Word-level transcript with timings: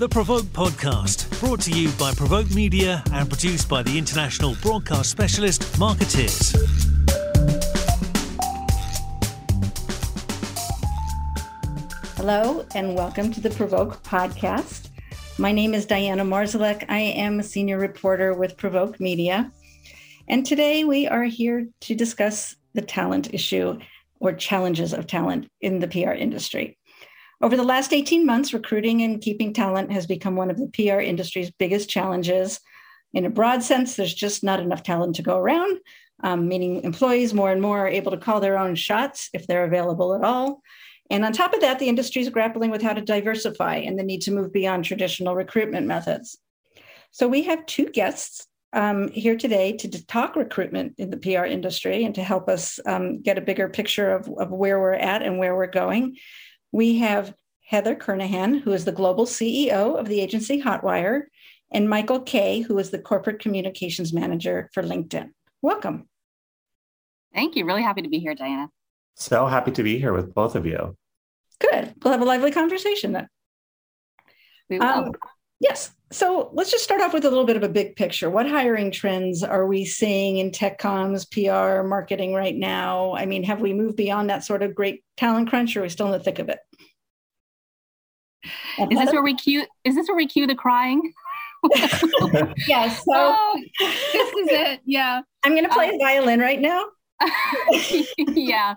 The 0.00 0.08
Provoke 0.08 0.46
Podcast, 0.46 1.28
brought 1.40 1.60
to 1.60 1.70
you 1.72 1.90
by 1.98 2.14
Provoke 2.14 2.50
Media 2.52 3.04
and 3.12 3.28
produced 3.28 3.68
by 3.68 3.82
the 3.82 3.98
international 3.98 4.56
broadcast 4.62 5.10
specialist 5.10 5.78
Markettiers. 5.78 6.52
Hello, 12.16 12.64
and 12.74 12.94
welcome 12.94 13.30
to 13.30 13.42
the 13.42 13.50
Provoke 13.50 14.02
Podcast. 14.02 14.88
My 15.36 15.52
name 15.52 15.74
is 15.74 15.84
Diana 15.84 16.24
Marszalek. 16.24 16.86
I 16.88 17.00
am 17.00 17.38
a 17.38 17.42
senior 17.42 17.76
reporter 17.76 18.32
with 18.32 18.56
Provoke 18.56 18.98
Media. 19.00 19.52
And 20.28 20.46
today 20.46 20.82
we 20.84 21.08
are 21.08 21.24
here 21.24 21.68
to 21.82 21.94
discuss 21.94 22.56
the 22.72 22.80
talent 22.80 23.34
issue 23.34 23.78
or 24.18 24.32
challenges 24.32 24.94
of 24.94 25.06
talent 25.06 25.50
in 25.60 25.78
the 25.78 25.88
PR 25.88 26.12
industry. 26.12 26.78
Over 27.42 27.56
the 27.56 27.64
last 27.64 27.94
18 27.94 28.26
months, 28.26 28.52
recruiting 28.52 29.00
and 29.00 29.20
keeping 29.20 29.54
talent 29.54 29.90
has 29.92 30.06
become 30.06 30.36
one 30.36 30.50
of 30.50 30.58
the 30.58 30.68
PR 30.68 31.00
industry's 31.00 31.50
biggest 31.50 31.88
challenges. 31.88 32.60
In 33.14 33.24
a 33.24 33.30
broad 33.30 33.62
sense, 33.62 33.96
there's 33.96 34.12
just 34.12 34.44
not 34.44 34.60
enough 34.60 34.82
talent 34.82 35.16
to 35.16 35.22
go 35.22 35.38
around, 35.38 35.78
um, 36.22 36.48
meaning 36.48 36.82
employees 36.82 37.32
more 37.32 37.50
and 37.50 37.62
more 37.62 37.78
are 37.80 37.88
able 37.88 38.10
to 38.10 38.18
call 38.18 38.40
their 38.40 38.58
own 38.58 38.74
shots 38.74 39.30
if 39.32 39.46
they're 39.46 39.64
available 39.64 40.14
at 40.14 40.22
all. 40.22 40.60
And 41.08 41.24
on 41.24 41.32
top 41.32 41.54
of 41.54 41.62
that, 41.62 41.78
the 41.78 41.88
industry 41.88 42.20
is 42.20 42.28
grappling 42.28 42.70
with 42.70 42.82
how 42.82 42.92
to 42.92 43.00
diversify 43.00 43.76
and 43.76 43.98
the 43.98 44.04
need 44.04 44.20
to 44.22 44.32
move 44.32 44.52
beyond 44.52 44.84
traditional 44.84 45.34
recruitment 45.34 45.86
methods. 45.86 46.38
So 47.10 47.26
we 47.26 47.42
have 47.44 47.64
two 47.64 47.86
guests 47.86 48.46
um, 48.72 49.08
here 49.08 49.36
today 49.36 49.76
to 49.78 50.06
talk 50.06 50.36
recruitment 50.36 50.94
in 50.98 51.10
the 51.10 51.16
PR 51.16 51.46
industry 51.46 52.04
and 52.04 52.14
to 52.14 52.22
help 52.22 52.48
us 52.48 52.78
um, 52.86 53.22
get 53.22 53.38
a 53.38 53.40
bigger 53.40 53.68
picture 53.68 54.12
of, 54.12 54.28
of 54.38 54.50
where 54.50 54.78
we're 54.78 54.92
at 54.92 55.22
and 55.22 55.38
where 55.38 55.56
we're 55.56 55.66
going. 55.66 56.16
We 56.72 56.98
have 56.98 57.34
Heather 57.66 57.94
Kernahan, 57.94 58.62
who 58.62 58.72
is 58.72 58.84
the 58.84 58.92
global 58.92 59.26
CEO 59.26 59.98
of 59.98 60.08
the 60.08 60.20
agency 60.20 60.62
Hotwire, 60.62 61.22
and 61.72 61.88
Michael 61.88 62.20
Kaye, 62.20 62.60
who 62.60 62.78
is 62.78 62.90
the 62.90 62.98
corporate 62.98 63.40
communications 63.40 64.12
manager 64.12 64.68
for 64.72 64.82
LinkedIn. 64.82 65.30
Welcome. 65.62 66.08
Thank 67.34 67.56
you. 67.56 67.64
Really 67.64 67.82
happy 67.82 68.02
to 68.02 68.08
be 68.08 68.18
here, 68.18 68.34
Diana. 68.34 68.70
So 69.14 69.46
happy 69.46 69.70
to 69.72 69.82
be 69.82 69.98
here 69.98 70.12
with 70.12 70.34
both 70.34 70.54
of 70.54 70.66
you. 70.66 70.96
Good. 71.60 71.94
We'll 72.02 72.12
have 72.12 72.22
a 72.22 72.24
lively 72.24 72.50
conversation 72.50 73.12
then. 73.12 73.28
We 74.68 74.78
will. 74.78 74.86
Um, 74.86 75.12
yes. 75.60 75.92
So 76.12 76.50
let's 76.52 76.72
just 76.72 76.82
start 76.82 77.00
off 77.00 77.14
with 77.14 77.24
a 77.24 77.28
little 77.28 77.44
bit 77.44 77.56
of 77.56 77.62
a 77.62 77.68
big 77.68 77.94
picture. 77.94 78.28
What 78.28 78.48
hiring 78.48 78.90
trends 78.90 79.44
are 79.44 79.66
we 79.66 79.84
seeing 79.84 80.38
in 80.38 80.50
tech 80.50 80.80
comms, 80.80 81.24
PR, 81.30 81.86
marketing 81.86 82.34
right 82.34 82.56
now? 82.56 83.14
I 83.14 83.26
mean, 83.26 83.44
have 83.44 83.60
we 83.60 83.72
moved 83.72 83.96
beyond 83.96 84.28
that 84.30 84.42
sort 84.42 84.64
of 84.64 84.74
great 84.74 85.04
talent 85.16 85.48
crunch, 85.48 85.76
or 85.76 85.80
are 85.80 85.82
we 85.84 85.88
still 85.88 86.06
in 86.06 86.12
the 86.12 86.18
thick 86.18 86.40
of 86.40 86.48
it? 86.48 86.58
Is 88.90 88.98
this 88.98 89.12
where 89.12 89.22
we 89.22 89.34
cue? 89.34 89.64
Is 89.84 89.94
this 89.94 90.08
where 90.08 90.16
we 90.16 90.26
cue 90.26 90.46
the 90.46 90.54
crying? 90.54 91.12
yes. 92.66 93.04
So 93.04 93.12
oh, 93.12 93.62
this 93.78 94.32
is 94.32 94.48
it. 94.50 94.80
Yeah. 94.84 95.20
I'm 95.44 95.52
going 95.52 95.64
to 95.64 95.72
play 95.72 95.90
um, 95.90 95.98
violin 96.00 96.40
right 96.40 96.60
now. 96.60 96.86
yeah, 98.18 98.74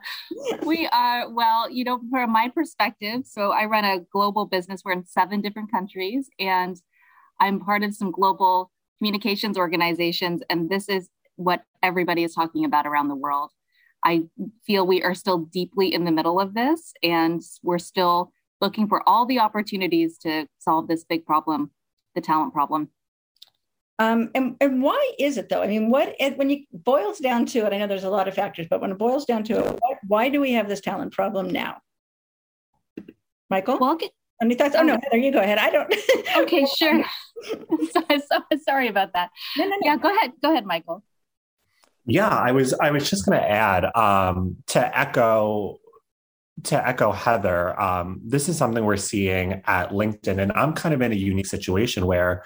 we 0.66 0.88
are. 0.88 1.30
Well, 1.30 1.70
you 1.70 1.84
know, 1.84 2.02
from 2.10 2.32
my 2.32 2.50
perspective, 2.50 3.22
so 3.26 3.52
I 3.52 3.66
run 3.66 3.86
a 3.86 4.00
global 4.12 4.46
business. 4.46 4.82
We're 4.84 4.94
in 4.94 5.06
seven 5.06 5.42
different 5.42 5.72
countries, 5.72 6.30
and 6.40 6.78
I'm 7.40 7.60
part 7.60 7.84
of 7.84 7.94
some 7.94 8.12
global 8.12 8.72
communications 9.00 9.58
organizations, 9.58 10.44
and 10.50 10.70
this 10.70 10.90
is 10.90 11.10
what 11.36 11.64
everybody 11.82 12.24
is 12.24 12.34
talking 12.34 12.66
about 12.66 12.86
around 12.86 13.08
the 13.08 13.16
world. 13.16 13.52
I 14.06 14.24
feel 14.66 14.86
we 14.86 15.02
are 15.04 15.16
still 15.16 15.40
deeply 15.40 15.94
in 15.94 16.04
the 16.04 16.12
middle 16.12 16.40
of 16.40 16.54
this, 16.54 16.94
and 17.02 17.42
we're 17.64 17.80
still 17.80 18.34
looking 18.60 18.88
for 18.88 19.08
all 19.08 19.26
the 19.26 19.40
opportunities 19.40 20.18
to 20.20 20.48
solve 20.60 20.88
this 20.88 21.04
big 21.04 21.26
problem, 21.26 21.72
the 22.16 22.22
talent 22.22 22.54
problem. 22.54 22.90
Um, 24.00 24.32
and, 24.34 24.56
and 24.60 24.82
why 24.82 25.14
is 25.20 25.38
it 25.38 25.50
though? 25.50 25.62
I 25.62 25.68
mean, 25.68 25.90
what 25.90 26.16
it, 26.20 26.38
when 26.38 26.50
you 26.50 26.66
boils 26.72 27.20
down 27.20 27.46
to 27.48 27.60
it, 27.60 27.74
I 27.74 27.78
know 27.78 27.88
there's 27.88 28.04
a 28.04 28.10
lot 28.10 28.28
of 28.28 28.34
factors, 28.34 28.68
but 28.70 28.82
when 28.82 28.92
it 28.92 28.98
boils 28.98 29.26
down 29.26 29.44
to 29.46 29.60
it, 29.60 29.80
why, 29.80 29.98
why 30.08 30.30
do 30.30 30.42
we 30.42 30.54
have 30.54 30.68
this 30.68 30.82
talent 30.82 31.14
problem 31.14 31.50
now? 31.50 31.78
Michael? 33.50 33.78
Well, 33.80 34.00
any 34.42 34.56
thoughts? 34.56 34.76
Oh 34.78 34.82
no, 34.82 34.98
Heather, 35.02 35.18
you 35.18 35.32
go 35.32 35.40
ahead. 35.40 35.60
I 35.60 35.70
don't. 35.70 35.94
okay, 36.38 36.66
sure. 36.76 37.04
so, 37.92 38.02
sorry 38.64 38.88
about 38.88 39.14
that. 39.14 39.30
No, 39.58 39.66
no, 39.66 39.70
no. 39.70 39.78
Yeah, 39.84 39.98
go 39.98 40.14
ahead. 40.14 40.32
Go 40.42 40.52
ahead, 40.52 40.66
Michael. 40.66 41.04
Yeah, 42.06 42.28
I 42.28 42.52
was 42.52 42.74
I 42.74 42.92
was 42.92 43.10
just 43.10 43.26
going 43.26 43.40
to 43.40 43.50
add 43.50 43.86
um, 43.96 44.58
to 44.68 44.98
echo 44.98 45.80
to 46.64 46.88
echo 46.88 47.12
Heather. 47.12 47.80
Um, 47.80 48.22
this 48.26 48.50
is 48.50 48.58
something 48.58 48.84
we're 48.84 48.98
seeing 48.98 49.62
at 49.66 49.92
LinkedIn, 49.92 50.42
and 50.42 50.52
I'm 50.54 50.74
kind 50.74 50.94
of 50.94 51.02
in 51.02 51.12
a 51.12 51.16
unique 51.16 51.48
situation 51.48 52.06
where 52.06 52.44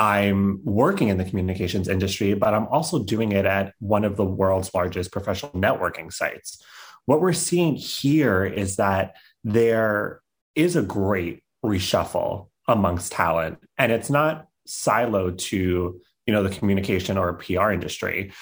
I'm 0.00 0.62
working 0.64 1.08
in 1.08 1.18
the 1.18 1.26
communications 1.26 1.86
industry, 1.86 2.32
but 2.32 2.54
I'm 2.54 2.66
also 2.68 3.04
doing 3.04 3.32
it 3.32 3.44
at 3.44 3.74
one 3.80 4.02
of 4.02 4.16
the 4.16 4.24
world's 4.24 4.72
largest 4.72 5.12
professional 5.12 5.52
networking 5.52 6.10
sites. 6.10 6.64
What 7.04 7.20
we're 7.20 7.34
seeing 7.34 7.74
here 7.74 8.46
is 8.46 8.76
that 8.76 9.16
there 9.44 10.22
is 10.54 10.74
a 10.74 10.80
great 10.80 11.42
reshuffle 11.62 12.48
amongst 12.66 13.12
talent 13.12 13.58
and 13.76 13.92
it's 13.92 14.08
not 14.08 14.46
siloed 14.66 15.36
to 15.36 16.00
you 16.26 16.32
know 16.32 16.42
the 16.42 16.56
communication 16.56 17.18
or 17.18 17.34
pr 17.34 17.70
industry 17.70 18.32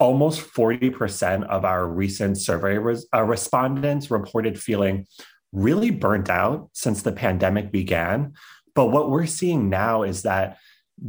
almost 0.00 0.40
40% 0.40 1.44
of 1.46 1.64
our 1.64 1.86
recent 1.86 2.36
survey 2.36 2.78
res- 2.78 3.06
uh, 3.14 3.22
respondents 3.22 4.10
reported 4.10 4.58
feeling 4.58 5.06
really 5.52 5.90
burnt 5.90 6.28
out 6.28 6.70
since 6.72 7.02
the 7.02 7.12
pandemic 7.12 7.70
began 7.70 8.32
but 8.74 8.86
what 8.86 9.10
we're 9.10 9.26
seeing 9.26 9.68
now 9.68 10.02
is 10.02 10.22
that 10.22 10.58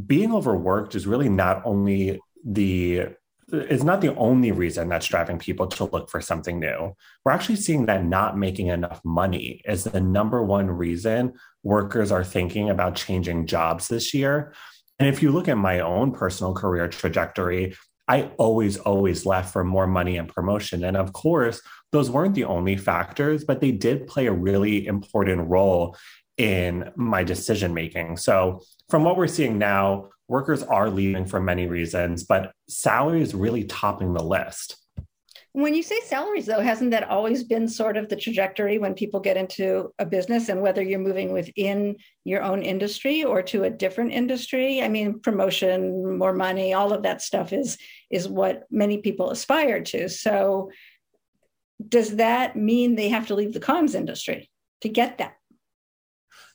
being 0.04 0.34
overworked 0.34 0.94
is 0.94 1.06
really 1.06 1.28
not 1.28 1.62
only 1.64 2.20
the 2.44 3.08
it's 3.52 3.84
not 3.84 4.00
the 4.00 4.14
only 4.16 4.50
reason 4.50 4.88
that's 4.88 5.06
driving 5.06 5.38
people 5.38 5.68
to 5.68 5.84
look 5.84 6.10
for 6.10 6.20
something 6.20 6.58
new. 6.58 6.96
We're 7.24 7.30
actually 7.30 7.56
seeing 7.56 7.86
that 7.86 8.04
not 8.04 8.36
making 8.36 8.68
enough 8.68 9.00
money 9.04 9.62
is 9.64 9.84
the 9.84 10.00
number 10.00 10.42
one 10.42 10.68
reason 10.68 11.34
workers 11.62 12.10
are 12.10 12.24
thinking 12.24 12.70
about 12.70 12.96
changing 12.96 13.46
jobs 13.46 13.86
this 13.86 14.12
year. 14.12 14.52
And 14.98 15.08
if 15.08 15.22
you 15.22 15.30
look 15.30 15.46
at 15.46 15.58
my 15.58 15.78
own 15.78 16.10
personal 16.10 16.54
career 16.54 16.88
trajectory, 16.88 17.76
I 18.08 18.30
always, 18.36 18.78
always 18.78 19.26
left 19.26 19.52
for 19.52 19.64
more 19.64 19.86
money 19.86 20.16
and 20.16 20.28
promotion. 20.28 20.84
And 20.84 20.96
of 20.96 21.12
course, 21.12 21.60
those 21.92 22.10
weren't 22.10 22.34
the 22.34 22.44
only 22.44 22.76
factors, 22.76 23.44
but 23.44 23.60
they 23.60 23.72
did 23.72 24.06
play 24.06 24.26
a 24.26 24.32
really 24.32 24.86
important 24.86 25.48
role 25.48 25.96
in 26.38 26.92
my 26.96 27.24
decision 27.24 27.74
making. 27.74 28.16
So, 28.16 28.62
from 28.88 29.04
what 29.04 29.16
we're 29.16 29.26
seeing 29.26 29.58
now, 29.58 30.10
workers 30.28 30.62
are 30.62 30.90
leaving 30.90 31.26
for 31.26 31.40
many 31.40 31.66
reasons, 31.66 32.24
but 32.24 32.52
salary 32.68 33.22
is 33.22 33.34
really 33.34 33.64
topping 33.64 34.12
the 34.12 34.22
list. 34.22 34.76
When 35.56 35.74
you 35.74 35.82
say 35.82 35.98
salaries, 36.04 36.44
though, 36.44 36.60
hasn't 36.60 36.90
that 36.90 37.08
always 37.08 37.42
been 37.42 37.66
sort 37.66 37.96
of 37.96 38.10
the 38.10 38.16
trajectory 38.16 38.76
when 38.76 38.92
people 38.92 39.20
get 39.20 39.38
into 39.38 39.90
a 39.98 40.04
business 40.04 40.50
and 40.50 40.60
whether 40.60 40.82
you're 40.82 40.98
moving 40.98 41.32
within 41.32 41.96
your 42.24 42.42
own 42.42 42.62
industry 42.62 43.24
or 43.24 43.40
to 43.44 43.64
a 43.64 43.70
different 43.70 44.12
industry? 44.12 44.82
I 44.82 44.88
mean, 44.88 45.18
promotion, 45.20 46.18
more 46.18 46.34
money, 46.34 46.74
all 46.74 46.92
of 46.92 47.04
that 47.04 47.22
stuff 47.22 47.54
is 47.54 47.78
is 48.10 48.28
what 48.28 48.64
many 48.70 48.98
people 48.98 49.30
aspire 49.30 49.80
to. 49.80 50.10
So 50.10 50.70
does 51.88 52.16
that 52.16 52.54
mean 52.54 52.94
they 52.94 53.08
have 53.08 53.28
to 53.28 53.34
leave 53.34 53.54
the 53.54 53.60
comms 53.60 53.94
industry 53.94 54.50
to 54.82 54.90
get 54.90 55.16
that? 55.16 55.36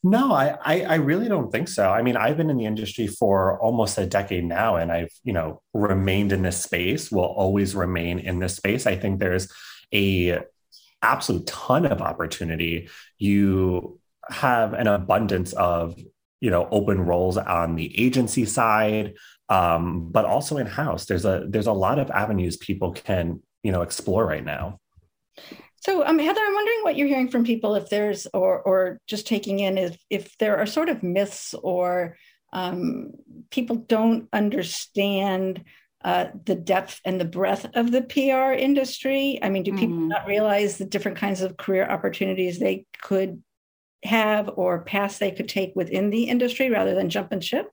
No, 0.04 0.34
I, 0.34 0.58
I, 0.64 0.82
I 0.82 0.96
really 0.96 1.28
don't 1.28 1.52
think 1.52 1.68
so. 1.68 1.90
I 1.90 2.02
mean, 2.02 2.18
I've 2.18 2.36
been 2.36 2.50
in 2.50 2.58
the 2.58 2.66
industry 2.66 3.06
for 3.06 3.60
almost 3.60 4.00
a 4.00 4.06
decade 4.06 4.44
now, 4.44 4.76
and 4.76 4.92
I've 4.92 5.12
you 5.24 5.34
know 5.34 5.62
remained 5.74 6.32
in 6.32 6.42
this 6.42 6.62
space. 6.62 7.12
Will 7.12 7.24
always 7.24 7.76
remain 7.76 8.18
in 8.18 8.40
this 8.40 8.56
space. 8.56 8.88
I 8.88 8.96
think 8.96 9.20
there's 9.20 9.48
a 9.94 10.40
absolute 11.04 11.46
ton 11.46 11.86
of 11.86 12.02
opportunity. 12.02 12.90
You 13.20 14.00
have 14.30 14.74
an 14.74 14.88
abundance 14.88 15.54
of 15.54 15.96
you 16.40 16.50
know 16.50 16.68
open 16.72 17.02
roles 17.02 17.38
on 17.38 17.76
the 17.76 18.00
agency 18.00 18.46
side, 18.46 19.14
um, 19.50 20.10
but 20.10 20.26
also 20.26 20.58
in 20.58 20.66
house. 20.66 21.06
There's 21.06 21.26
a 21.26 21.46
there's 21.48 21.68
a 21.68 21.74
lot 21.74 22.00
of 22.00 22.10
avenues 22.10 22.58
people 22.58 22.92
can 22.92 23.44
you 23.62 23.72
know 23.72 23.84
explore 23.84 24.26
right 24.26 24.44
now. 24.44 24.80
So, 25.82 26.06
um, 26.06 26.20
Heather, 26.20 26.42
I'm 26.44 26.54
wondering 26.54 26.80
what 26.84 26.96
you're 26.96 27.08
hearing 27.08 27.30
from 27.30 27.44
people 27.44 27.74
if 27.74 27.90
there's, 27.90 28.28
or 28.34 28.62
or 28.62 29.00
just 29.08 29.26
taking 29.26 29.60
in, 29.60 29.78
if 29.80 29.98
if 30.10 30.38
there 30.38 30.58
are 30.58 30.68
sort 30.68 30.90
of 30.90 31.02
myths 31.02 31.56
or 31.56 32.18
um, 32.54 33.14
people 33.50 33.78
don't 33.78 34.30
understand 34.32 35.64
uh, 36.04 36.28
the 36.46 36.56
depth 36.56 37.00
and 37.04 37.20
the 37.20 37.26
breadth 37.26 37.66
of 37.74 37.92
the 37.92 38.04
PR 38.04 38.54
industry. 38.54 39.40
I 39.42 39.50
mean, 39.50 39.64
do 39.64 39.72
people 39.72 39.98
mm-hmm. 39.98 40.08
not 40.10 40.28
realize 40.28 40.78
the 40.78 40.86
different 40.86 41.18
kinds 41.18 41.42
of 41.42 41.58
career 41.58 41.88
opportunities 41.88 42.60
they 42.60 42.86
could 43.02 43.42
have 44.04 44.50
or 44.56 44.84
paths 44.84 45.18
they 45.18 45.32
could 45.32 45.50
take 45.50 45.74
within 45.76 46.10
the 46.10 46.24
industry 46.24 46.70
rather 46.70 46.94
than 46.94 47.10
jump 47.10 47.32
and 47.32 47.44
ship? 47.44 47.72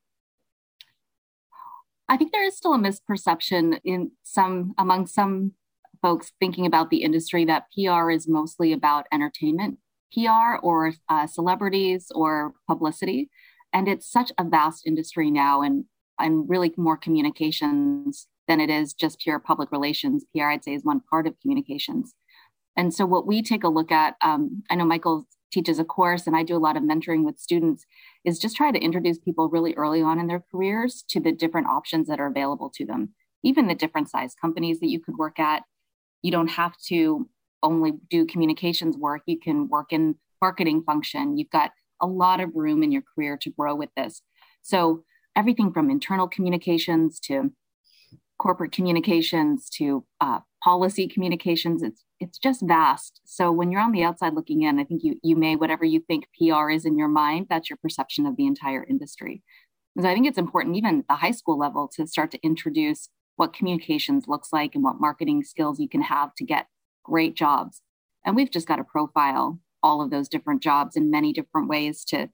I 2.09 2.17
think 2.17 2.33
there 2.33 2.45
is 2.45 2.57
still 2.57 2.75
a 2.75 2.79
misperception 2.79 3.81
in 3.85 4.13
some 4.23 4.75
among 4.79 5.07
some 5.07 5.53
folks 6.00 6.33
thinking 6.41 6.67
about 6.67 6.91
the 6.91 7.03
industry 7.03 7.45
that 7.45 7.65
PR 7.75 8.11
is 8.11 8.29
mostly 8.29 8.73
about 8.73 9.06
entertainment 9.12 9.79
PR 10.12 10.56
or 10.62 10.93
uh, 11.09 11.27
celebrities 11.27 12.11
or 12.15 12.55
publicity. 12.67 13.31
And 13.73 13.89
it's 13.89 14.11
such 14.11 14.33
a 14.39 14.45
vast 14.45 14.87
industry 14.87 15.31
now 15.31 15.62
and, 15.62 15.85
and 16.19 16.49
really 16.49 16.73
more 16.77 16.97
communications 16.97 18.27
than 18.47 18.61
it 18.61 18.71
is 18.71 18.95
just 18.95 19.21
pure 19.21 19.39
public 19.39 19.71
relations. 19.71 20.25
PR, 20.35 20.45
I'd 20.45 20.65
say, 20.65 20.75
is 20.75 20.85
one 20.85 21.00
part 21.11 21.27
of 21.27 21.39
communications. 21.41 22.15
And 22.77 22.95
so, 22.95 23.05
what 23.05 23.27
we 23.27 23.43
take 23.43 23.65
a 23.65 23.69
look 23.69 23.93
at, 23.93 24.15
um, 24.23 24.62
I 24.71 24.77
know 24.77 24.85
Michael 24.85 25.27
teaches 25.53 25.79
a 25.79 25.85
course 25.85 26.27
and 26.27 26.37
I 26.37 26.43
do 26.43 26.56
a 26.56 26.59
lot 26.59 26.77
of 26.77 26.83
mentoring 26.83 27.25
with 27.25 27.39
students, 27.39 27.85
is 28.25 28.39
just 28.39 28.56
try 28.56 28.71
to 28.71 28.79
introduce 28.79 29.19
people 29.19 29.49
really 29.49 29.75
early 29.75 30.00
on 30.00 30.19
in 30.19 30.27
their 30.27 30.45
careers 30.50 31.05
to 31.09 31.21
the 31.21 31.33
different 31.33 31.67
options 31.67 32.09
that 32.09 32.21
are 32.21 32.27
available 32.27 32.71
to 32.77 32.87
them, 32.87 33.11
even 33.43 33.67
the 33.67 33.75
different 33.75 34.09
size 34.09 34.35
companies 34.41 34.81
that 34.81 34.89
you 34.89 35.00
could 35.00 35.17
work 35.19 35.39
at. 35.39 35.62
You 36.23 36.31
don't 36.31 36.49
have 36.49 36.76
to 36.88 37.29
only 37.62 37.93
do 38.11 38.26
communications 38.26 38.97
work, 38.97 39.23
you 39.26 39.38
can 39.38 39.69
work 39.69 39.93
in 39.93 40.17
marketing 40.41 40.82
function. 40.85 41.37
You've 41.37 41.50
got 41.50 41.73
a 42.00 42.06
lot 42.06 42.41
of 42.41 42.55
room 42.55 42.82
in 42.82 42.93
your 42.93 43.03
career 43.15 43.37
to 43.38 43.50
grow 43.50 43.75
with 43.75 43.91
this. 43.97 44.23
So, 44.62 45.05
everything 45.37 45.73
from 45.73 45.91
internal 45.91 46.29
communications 46.29 47.20
to 47.20 47.53
corporate 48.38 48.73
communications 48.73 49.69
to 49.69 50.05
uh, 50.20 50.41
policy 50.62 51.09
communications, 51.09 51.82
it's 51.82 52.05
it's 52.21 52.38
just 52.38 52.62
vast. 52.67 53.21
So 53.25 53.53
when 53.53 53.71
you're 53.71 53.81
on 53.81 53.93
the 53.93 54.03
outside 54.03 54.35
looking 54.35 54.62
in, 54.62 54.79
I 54.79 54.85
think 54.85 55.03
you 55.05 55.19
you 55.23 55.37
may 55.37 55.56
whatever 55.56 55.85
you 55.85 56.00
think 56.00 56.26
PR 56.38 56.71
is 56.71 56.85
in 56.85 56.97
your 56.99 57.09
mind, 57.09 57.47
that's 57.49 57.71
your 57.71 57.79
perception 57.82 58.26
of 58.26 58.37
the 58.37 58.47
entire 58.47 58.85
industry. 58.85 59.43
Because 59.94 60.09
I 60.09 60.14
think 60.14 60.26
it's 60.26 60.38
important, 60.38 60.76
even 60.76 61.00
at 61.00 61.09
the 61.09 61.14
high 61.14 61.32
school 61.32 61.59
level, 61.59 61.88
to 61.97 62.06
start 62.06 62.31
to 62.32 62.43
introduce 62.43 63.09
what 63.38 63.52
communications 63.52 64.26
looks 64.26 64.52
like 64.52 64.75
and 64.75 64.82
what 64.82 65.00
marketing 65.00 65.44
skills 65.44 65.79
you 65.79 65.88
can 65.88 66.02
have 66.02 66.35
to 66.35 66.44
get 66.44 66.67
great 67.05 67.35
jobs. 67.35 67.82
And 68.26 68.35
we've 68.35 68.50
just 68.50 68.67
got 68.67 68.76
to 68.76 68.85
profile 68.85 69.61
all 69.81 70.02
of 70.02 70.11
those 70.11 70.29
different 70.29 70.61
jobs 70.61 70.96
in 70.96 71.08
many 71.08 71.32
different 71.32 71.69
ways 71.69 72.05
to 72.06 72.29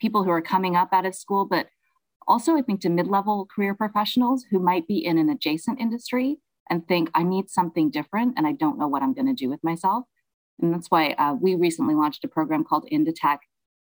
people 0.00 0.24
who 0.24 0.30
are 0.30 0.42
coming 0.42 0.74
up 0.74 0.88
out 0.92 1.06
of 1.06 1.14
school, 1.14 1.46
but 1.46 1.68
also 2.26 2.56
I 2.56 2.62
think 2.62 2.80
to 2.80 2.88
mid-level 2.88 3.46
career 3.54 3.74
professionals 3.74 4.44
who 4.50 4.58
might 4.58 4.88
be 4.88 4.98
in 4.98 5.18
an 5.18 5.28
adjacent 5.28 5.80
industry 5.80 6.38
and 6.68 6.86
think, 6.86 7.10
I 7.14 7.22
need 7.22 7.48
something 7.48 7.88
different 7.88 8.34
and 8.36 8.44
I 8.46 8.52
don't 8.52 8.78
know 8.78 8.88
what 8.88 9.02
I'm 9.02 9.14
going 9.14 9.26
to 9.28 9.32
do 9.32 9.48
with 9.48 9.62
myself. 9.62 10.04
And 10.60 10.74
that's 10.74 10.90
why 10.90 11.12
uh, 11.12 11.34
we 11.40 11.54
recently 11.54 11.94
launched 11.94 12.24
a 12.24 12.28
program 12.28 12.64
called 12.64 12.86
Into 12.88 13.12
Tech 13.12 13.40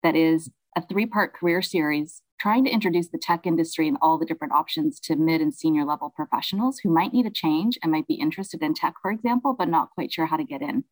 that 0.03 0.17
is 0.17 0.51
a 0.77 0.83
three 0.83 1.07
part 1.07 1.35
career 1.35 1.63
series 1.63 2.21
trying 2.39 2.65
to 2.65 2.71
introduce 2.71 3.09
the 3.09 3.19
tech 3.19 3.47
industry 3.47 3.89
and 3.89 3.97
all 4.01 4.19
the 4.19 4.27
different 4.27 4.53
options 4.53 5.01
to 5.01 5.17
mid 5.17 5.41
and 5.41 5.55
senior 5.55 5.85
level 5.85 6.11
professionals 6.15 6.79
who 6.79 6.91
might 6.91 7.13
need 7.13 7.27
a 7.27 7.31
change 7.31 7.79
and 7.83 7.93
might 7.93 8.07
be 8.07 8.15
interested 8.15 8.63
in 8.63 8.75
tech, 8.75 8.95
for 9.01 9.11
example, 9.11 9.55
but 9.59 9.69
not 9.69 9.91
quite 9.91 10.13
sure 10.13 10.27
how 10.27 10.37
to 10.37 10.45
get 10.45 10.63
in. 10.63 10.85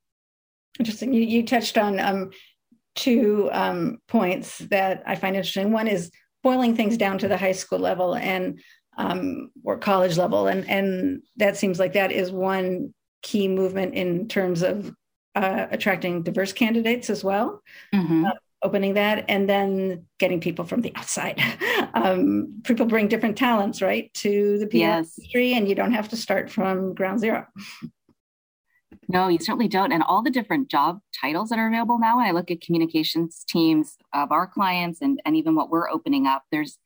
Interesting. 0.79 1.13
You, 1.13 1.23
you 1.23 1.47
touched 1.47 1.79
on 1.79 2.01
um, 2.01 2.31
two 2.95 3.49
um, 3.53 3.99
points 4.09 4.59
that 4.71 5.03
I 5.07 5.15
find 5.15 5.37
interesting. 5.37 5.73
One 5.73 5.89
is 5.89 6.11
boiling 6.43 6.77
things 6.77 6.97
down 6.97 7.19
to 7.19 7.29
the 7.29 7.37
high 7.37 7.53
school 7.53 7.79
level. 7.79 8.15
And 8.15 8.61
um, 8.97 9.51
or 9.65 9.79
college 9.79 10.17
level. 10.17 10.47
And, 10.47 10.69
and 10.69 11.23
that 11.37 11.57
seems 11.57 11.79
like 11.79 11.93
that 11.95 12.13
is 12.13 12.33
one 12.33 12.95
key 13.23 13.49
movement 13.49 13.95
in 13.95 14.29
terms 14.29 14.63
of 14.63 14.95
uh, 15.35 15.67
attracting 15.71 16.23
diverse 16.23 16.53
candidates 16.53 17.11
as 17.11 17.23
well. 17.23 17.63
Mm-hmm. 17.95 18.25
Uh, 18.25 18.31
opening 18.67 18.95
that 18.95 19.25
and 19.29 19.49
then 19.49 20.05
getting 20.19 20.41
people 20.41 20.65
from 20.65 20.83
the 20.83 20.93
outside. 20.97 21.41
um, 21.95 22.61
people 22.65 22.85
bring 22.85 23.09
different 23.09 23.39
talents, 23.39 23.81
right, 23.81 24.13
to 24.15 24.59
the 24.59 24.67
PR 24.67 24.77
yes. 24.77 25.19
industry, 25.19 25.55
and 25.55 25.69
you 25.69 25.75
don't 25.75 25.93
have 25.93 26.09
to 26.09 26.17
start 26.17 26.51
from 26.51 26.95
ground 26.95 27.21
zero. 27.21 27.47
No, 29.09 29.29
you 29.29 29.39
certainly 29.39 29.69
don't. 29.69 29.93
And 29.93 30.03
all 30.03 30.23
the 30.23 30.31
different 30.31 30.69
job 30.69 30.99
titles 31.21 31.51
that 31.51 31.61
are 31.61 31.69
available 31.69 31.99
now, 31.99 32.17
when 32.17 32.27
I 32.27 32.33
look 32.33 32.51
at 32.51 32.61
communications 32.61 33.45
teams 33.49 33.97
of 34.13 34.33
our 34.33 34.49
clients 34.49 35.01
and, 35.01 35.21
and 35.25 35.37
even 35.37 35.55
what 35.55 35.71
we're 35.71 35.89
opening 35.89 36.27
up, 36.27 36.43
there's 36.51 36.79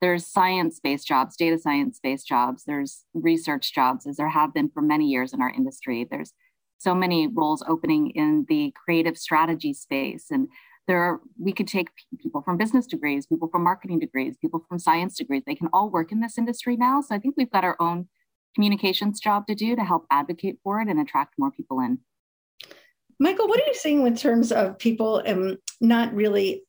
there's 0.00 0.24
science-based 0.26 1.08
jobs 1.08 1.36
data 1.36 1.58
science-based 1.58 2.24
jobs 2.24 2.62
there's 2.68 3.04
research 3.14 3.74
jobs 3.74 4.06
as 4.06 4.16
there 4.16 4.28
have 4.28 4.54
been 4.54 4.68
for 4.68 4.80
many 4.80 5.06
years 5.08 5.32
in 5.32 5.42
our 5.42 5.50
industry 5.50 6.06
there's 6.08 6.32
so 6.78 6.94
many 6.94 7.26
roles 7.26 7.64
opening 7.66 8.10
in 8.10 8.46
the 8.48 8.72
creative 8.76 9.18
strategy 9.18 9.72
space 9.72 10.26
and 10.30 10.48
there 10.88 11.00
are 11.00 11.20
we 11.38 11.52
could 11.52 11.68
take 11.68 11.90
people 12.20 12.42
from 12.42 12.56
business 12.56 12.86
degrees 12.86 13.26
people 13.26 13.48
from 13.48 13.62
marketing 13.62 14.00
degrees 14.00 14.36
people 14.40 14.64
from 14.68 14.78
science 14.80 15.16
degrees. 15.16 15.42
They 15.46 15.54
can 15.54 15.68
all 15.72 15.90
work 15.90 16.10
in 16.10 16.20
this 16.20 16.36
industry 16.36 16.76
now. 16.76 17.00
So 17.02 17.14
i 17.14 17.18
think 17.18 17.36
we've 17.36 17.50
got 17.50 17.62
our 17.62 17.76
own 17.78 18.08
communications 18.56 19.20
job 19.20 19.46
to 19.46 19.54
do 19.54 19.76
to 19.76 19.84
help 19.84 20.06
advocate 20.10 20.58
for 20.64 20.80
it 20.80 20.88
and 20.88 20.98
attract 20.98 21.34
more 21.38 21.52
people 21.52 21.78
in. 21.78 21.98
Michael 23.20 23.46
what 23.46 23.60
are 23.60 23.66
you 23.66 23.74
seeing 23.74 24.04
in 24.06 24.16
terms 24.16 24.50
of 24.50 24.78
people 24.78 25.22
um, 25.26 25.58
not 25.80 26.12
really 26.14 26.64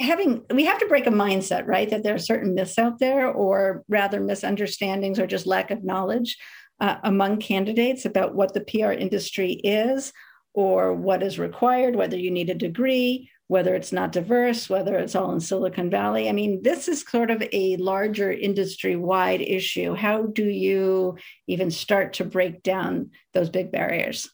having 0.00 0.44
we 0.52 0.64
have 0.64 0.78
to 0.78 0.86
break 0.86 1.06
a 1.06 1.10
mindset 1.10 1.66
right? 1.66 1.90
That 1.90 2.02
there 2.02 2.14
are 2.14 2.18
certain 2.18 2.54
myths 2.54 2.78
out 2.78 2.98
there 2.98 3.30
or 3.30 3.84
rather 3.88 4.20
misunderstandings 4.20 5.20
or 5.20 5.26
just 5.26 5.46
lack 5.46 5.70
of 5.70 5.84
knowledge 5.84 6.36
uh, 6.80 6.96
among 7.04 7.40
candidates 7.40 8.06
about 8.06 8.34
what 8.34 8.54
the 8.54 8.60
pr 8.60 8.92
industry 8.92 9.52
is 9.64 10.12
or 10.56 10.94
what 10.94 11.22
is 11.22 11.38
required 11.38 11.94
whether 11.94 12.16
you 12.16 12.30
need 12.30 12.50
a 12.50 12.54
degree 12.54 13.30
whether 13.48 13.76
it's 13.76 13.92
not 13.92 14.10
diverse 14.10 14.68
whether 14.68 14.96
it's 14.96 15.14
all 15.14 15.30
in 15.30 15.38
silicon 15.38 15.88
valley. 15.88 16.28
I 16.28 16.32
mean 16.32 16.62
this 16.64 16.88
is 16.88 17.04
sort 17.08 17.30
of 17.30 17.44
a 17.52 17.76
larger 17.76 18.32
industry 18.32 18.96
wide 18.96 19.40
issue. 19.40 19.94
How 19.94 20.22
do 20.26 20.44
you 20.44 21.16
even 21.46 21.70
start 21.70 22.14
to 22.14 22.24
break 22.24 22.64
down 22.64 23.10
those 23.34 23.50
big 23.50 23.70
barriers? 23.70 24.28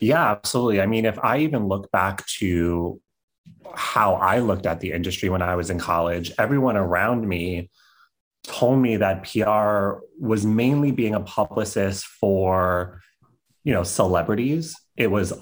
Yeah, 0.00 0.30
absolutely. 0.30 0.80
I 0.80 0.86
mean, 0.86 1.04
if 1.04 1.18
I 1.22 1.38
even 1.38 1.68
look 1.68 1.90
back 1.90 2.26
to 2.38 3.00
how 3.74 4.14
I 4.14 4.38
looked 4.38 4.66
at 4.66 4.80
the 4.80 4.92
industry 4.92 5.28
when 5.28 5.42
I 5.42 5.56
was 5.56 5.70
in 5.70 5.78
college, 5.78 6.32
everyone 6.38 6.76
around 6.76 7.26
me 7.28 7.70
told 8.44 8.78
me 8.78 8.96
that 8.96 9.24
PR 9.24 10.04
was 10.18 10.44
mainly 10.44 10.90
being 10.90 11.14
a 11.14 11.20
publicist 11.20 12.06
for, 12.06 13.00
you 13.64 13.72
know, 13.72 13.82
celebrities. 13.82 14.76
It 14.96 15.10
was 15.10 15.32
a, 15.32 15.36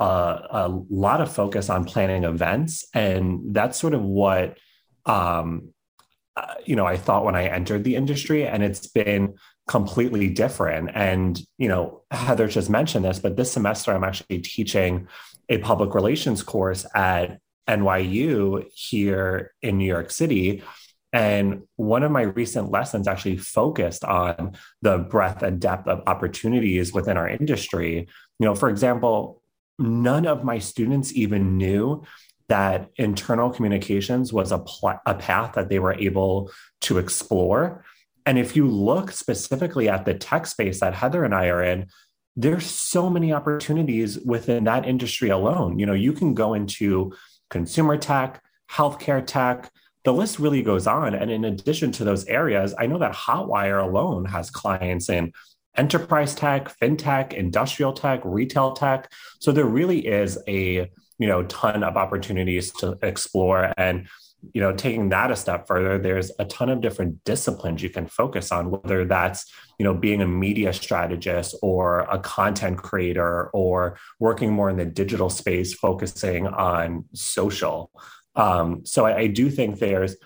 a 0.51 0.83
lot 0.89 1.21
of 1.21 1.31
focus 1.31 1.69
on 1.69 1.85
planning 1.85 2.25
events. 2.25 2.87
And 2.95 3.55
that's 3.55 3.79
sort 3.79 3.95
of 3.95 4.03
what, 4.03 4.59
um, 5.05 5.75
uh, 6.37 6.55
you 6.65 6.77
know, 6.77 6.87
I 6.87 6.97
thought 6.97 7.25
when 7.25 7.35
I 7.35 7.49
entered 7.49 7.85
the 7.85 7.97
industry. 7.97 8.47
And 8.47 8.63
it's 8.63 8.87
been 8.87 9.35
completely 9.67 10.31
different. 10.31 10.91
And, 10.95 11.41
you 11.59 11.69
know, 11.69 12.03
Heather 12.11 12.49
just 12.49 12.71
mentioned 12.71 13.05
this, 13.05 13.19
but 13.19 13.37
this 13.37 13.53
semester 13.53 13.93
I'm 13.93 14.05
actually 14.05 14.39
teaching 14.39 15.09
a 15.49 15.59
public 15.59 15.95
relations 15.95 16.43
course 16.43 16.87
at 16.95 17.39
NYU 17.69 18.65
here 18.75 19.53
in 19.63 19.79
New 19.79 19.87
York 19.87 20.11
City. 20.11 20.63
And 21.13 21.63
one 21.77 22.03
of 22.03 22.11
my 22.11 22.23
recent 22.23 22.71
lessons 22.71 23.07
actually 23.07 23.37
focused 23.37 24.05
on 24.05 24.57
the 24.81 24.99
breadth 24.99 25.43
and 25.43 25.61
depth 25.61 25.87
of 25.87 26.03
opportunities 26.07 26.93
within 26.93 27.17
our 27.17 27.29
industry. 27.29 28.09
You 28.39 28.47
know, 28.47 28.55
for 28.55 28.71
example, 28.71 29.43
none 29.79 30.27
of 30.27 30.43
my 30.45 30.59
students 30.59 31.13
even 31.15 31.59
knew 31.59 32.03
that 32.49 32.91
internal 32.97 33.51
communications 33.51 34.33
was 34.33 34.53
a, 34.53 34.59
pl- 34.59 35.01
a 35.07 35.15
path 35.15 35.55
that 35.55 35.69
they 35.69 35.79
were 35.79 35.95
able 35.95 36.51
to 36.83 36.99
explore. 36.99 37.85
And 38.27 38.39
if 38.39 38.57
you 38.57 38.69
look 38.69 39.11
specifically 39.11 39.89
at 39.89 40.05
the 40.05 40.15
tech 40.15 40.47
space 40.47 40.81
that 40.81 40.95
Heather 40.95 41.25
and 41.25 41.35
I 41.35 41.49
are 41.49 41.63
in, 41.63 41.87
there's 42.37 42.67
so 42.67 43.11
many 43.11 43.33
opportunities 43.33 44.19
within 44.21 44.65
that 44.65 44.87
industry 44.87 45.29
alone. 45.29 45.79
You 45.79 45.87
know, 45.87 45.93
you 45.93 46.13
can 46.13 46.35
go 46.35 46.55
into 46.55 47.13
consumer 47.51 47.97
tech, 47.97 48.43
healthcare 48.71 49.23
tech. 49.27 49.71
The 50.05 50.13
list 50.13 50.39
really 50.39 50.63
goes 50.63 50.87
on. 50.87 51.15
And 51.15 51.31
in 51.31 51.45
addition 51.45 51.93
to 51.93 52.05
those 52.05 52.25
areas, 52.27 52.75
I 52.79 52.87
know 52.87 52.99
that 52.99 53.15
Hotwire 53.15 53.83
alone 53.83 54.25
has 54.27 54.51
clients 54.51 55.09
in 55.09 55.33
enterprise 55.77 56.35
tech, 56.35 56.77
fintech, 56.79 57.33
industrial 57.33 57.93
tech, 57.93 58.21
retail 58.25 58.73
tech. 58.73 59.11
So 59.41 59.53
there 59.53 59.65
really 59.65 60.07
is 60.07 60.39
a 60.49 60.91
you 61.19 61.29
know 61.29 61.45
ton 61.45 61.85
of 61.85 61.97
opportunities 61.97 62.73
to 62.73 62.99
explore 63.01 63.73
and 63.77 64.09
you 64.53 64.61
know 64.61 64.73
taking 64.75 65.11
that 65.11 65.31
a 65.31 65.37
step 65.37 65.69
further 65.69 65.99
there's 65.99 66.33
a 66.41 66.45
ton 66.47 66.69
of 66.69 66.81
different 66.81 67.23
disciplines 67.23 67.81
you 67.81 67.91
can 67.91 68.09
focus 68.09 68.51
on 68.51 68.73
whether 68.73 69.05
that's 69.05 69.47
you 69.79 69.85
know 69.85 69.95
being 69.95 70.21
a 70.21 70.27
media 70.27 70.73
strategist 70.73 71.55
or 71.63 72.01
a 72.11 72.19
content 72.19 72.77
creator 72.79 73.51
or 73.51 73.97
working 74.19 74.53
more 74.53 74.69
in 74.69 74.77
the 74.77 74.85
digital 74.85 75.31
space 75.31 75.73
focusing 75.75 76.49
on 76.49 77.05
social 77.15 77.91
um, 78.35 78.85
so 78.85 79.05
I, 79.07 79.19
I 79.19 79.27
do 79.27 79.51
think 79.51 79.79
there's 79.79 80.17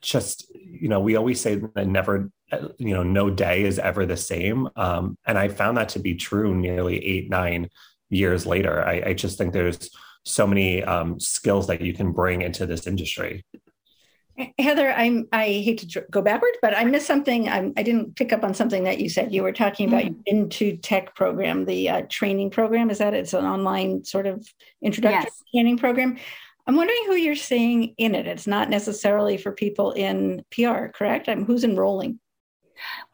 just 0.00 0.50
you 0.54 0.88
know 0.88 1.00
we 1.00 1.16
always 1.16 1.40
say 1.40 1.56
that 1.56 1.86
never 1.86 2.30
you 2.78 2.94
know 2.94 3.02
no 3.02 3.30
day 3.30 3.64
is 3.64 3.78
ever 3.78 4.06
the 4.06 4.16
same 4.16 4.68
um, 4.76 5.18
and 5.26 5.36
i 5.36 5.48
found 5.48 5.76
that 5.76 5.88
to 5.90 5.98
be 5.98 6.14
true 6.14 6.54
nearly 6.54 7.04
eight 7.04 7.28
nine 7.28 7.68
years 8.08 8.46
later 8.46 8.82
i, 8.84 9.02
I 9.06 9.12
just 9.14 9.38
think 9.38 9.52
there's 9.52 9.90
so 10.24 10.46
many 10.46 10.84
um, 10.84 11.18
skills 11.18 11.66
that 11.66 11.80
you 11.80 11.92
can 11.92 12.12
bring 12.12 12.42
into 12.42 12.66
this 12.66 12.86
industry 12.86 13.44
Heather, 14.58 14.92
I'm. 14.92 15.26
I 15.32 15.46
hate 15.46 15.78
to 15.78 16.04
go 16.12 16.22
backward, 16.22 16.52
but 16.62 16.76
I 16.76 16.84
missed 16.84 17.08
something. 17.08 17.48
I'm, 17.48 17.72
I 17.76 17.82
did 17.82 17.94
not 17.96 18.14
pick 18.14 18.32
up 18.32 18.44
on 18.44 18.54
something 18.54 18.84
that 18.84 19.00
you 19.00 19.08
said. 19.08 19.32
You 19.32 19.42
were 19.42 19.52
talking 19.52 19.88
about 19.88 20.04
mm-hmm. 20.04 20.20
Into 20.26 20.76
Tech 20.76 21.16
program, 21.16 21.64
the 21.64 21.90
uh, 21.90 22.02
training 22.08 22.50
program. 22.50 22.88
Is 22.88 22.98
that 22.98 23.14
it's 23.14 23.34
an 23.34 23.44
online 23.44 24.04
sort 24.04 24.26
of 24.26 24.46
introductory 24.80 25.24
yes. 25.24 25.42
training 25.52 25.78
program? 25.78 26.18
I'm 26.68 26.76
wondering 26.76 27.02
who 27.06 27.14
you're 27.14 27.34
seeing 27.34 27.94
in 27.96 28.14
it. 28.14 28.26
It's 28.26 28.46
not 28.46 28.68
necessarily 28.68 29.38
for 29.38 29.52
people 29.52 29.92
in 29.92 30.44
PR, 30.50 30.88
correct? 30.88 31.26
I'm, 31.26 31.46
who's 31.46 31.64
enrolling? 31.64 32.20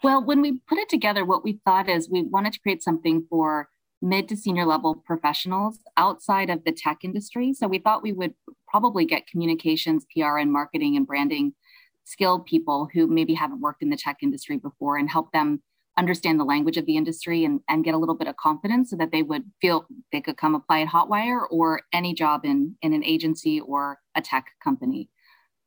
Well, 0.02 0.24
when 0.24 0.42
we 0.42 0.58
put 0.68 0.78
it 0.78 0.88
together, 0.88 1.24
what 1.24 1.44
we 1.44 1.60
thought 1.64 1.88
is 1.88 2.10
we 2.10 2.24
wanted 2.24 2.52
to 2.54 2.60
create 2.60 2.82
something 2.82 3.24
for 3.30 3.68
mid 4.02 4.28
to 4.28 4.36
senior 4.36 4.66
level 4.66 4.96
professionals 4.96 5.78
outside 5.96 6.50
of 6.50 6.64
the 6.64 6.72
tech 6.72 6.98
industry. 7.04 7.54
So 7.54 7.68
we 7.68 7.78
thought 7.78 8.02
we 8.02 8.12
would 8.12 8.34
probably 8.66 9.06
get 9.06 9.28
communications, 9.28 10.04
PR, 10.14 10.38
and 10.38 10.52
marketing 10.52 10.96
and 10.96 11.06
branding 11.06 11.54
skilled 12.02 12.46
people 12.46 12.88
who 12.92 13.06
maybe 13.06 13.34
haven't 13.34 13.60
worked 13.60 13.82
in 13.82 13.88
the 13.88 13.96
tech 13.96 14.18
industry 14.20 14.56
before 14.56 14.98
and 14.98 15.08
help 15.08 15.30
them 15.30 15.62
understand 15.96 16.40
the 16.40 16.44
language 16.44 16.76
of 16.76 16.86
the 16.86 16.96
industry 16.96 17.44
and, 17.44 17.60
and 17.68 17.84
get 17.84 17.94
a 17.94 17.98
little 17.98 18.16
bit 18.16 18.28
of 18.28 18.36
confidence 18.36 18.90
so 18.90 18.96
that 18.96 19.12
they 19.12 19.22
would 19.22 19.44
feel 19.60 19.86
they 20.12 20.20
could 20.20 20.36
come 20.36 20.54
apply 20.54 20.80
at 20.80 20.88
Hotwire 20.88 21.42
or 21.50 21.82
any 21.92 22.14
job 22.14 22.44
in, 22.44 22.76
in 22.82 22.92
an 22.92 23.04
agency 23.04 23.60
or 23.60 23.98
a 24.14 24.20
tech 24.20 24.46
company. 24.62 25.08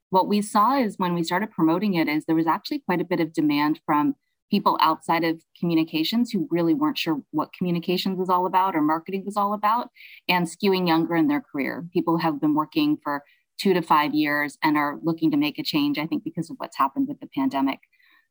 What 0.10 0.28
we 0.28 0.42
saw 0.42 0.78
is 0.78 0.98
when 0.98 1.14
we 1.14 1.24
started 1.24 1.52
promoting 1.52 1.96
it 1.96 2.08
is 2.08 2.26
there 2.26 2.36
was 2.36 2.48
actually 2.48 2.80
quite 2.80 3.02
a 3.02 3.06
bit 3.06 3.20
of 3.20 3.34
demand 3.34 3.80
from 3.86 4.16
people 4.50 4.78
outside 4.82 5.24
of 5.24 5.42
communications 5.60 6.32
who 6.32 6.48
really 6.50 6.74
weren't 6.74 6.98
sure 6.98 7.22
what 7.32 7.52
communications 7.54 8.18
was 8.18 8.30
all 8.30 8.46
about 8.46 8.76
or 8.76 8.82
marketing 8.82 9.24
was 9.26 9.36
all 9.36 9.54
about 9.54 9.90
and 10.30 10.48
skewing 10.48 10.88
younger 10.88 11.16
in 11.16 11.28
their 11.28 11.42
career. 11.42 11.86
People 11.92 12.18
have 12.18 12.40
been 12.40 12.54
working 12.54 12.98
for 13.04 13.24
two 13.60 13.74
to 13.74 13.82
five 13.82 14.14
years 14.14 14.58
and 14.64 14.78
are 14.78 15.00
looking 15.02 15.32
to 15.32 15.38
make 15.38 15.60
a 15.60 15.64
change, 15.64 15.98
I 15.98 16.06
think, 16.06 16.24
because 16.24 16.50
of 16.50 16.58
what's 16.58 16.78
happened 16.78 17.08
with 17.08 17.20
the 17.20 17.28
pandemic. 17.28 17.80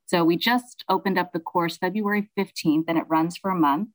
So 0.06 0.24
we 0.24 0.36
just 0.36 0.84
opened 0.88 1.18
up 1.18 1.32
the 1.32 1.40
course 1.40 1.76
February 1.76 2.30
15th 2.38 2.84
and 2.88 2.96
it 2.96 3.04
runs 3.08 3.36
for 3.36 3.50
a 3.50 3.56
month. 3.56 3.88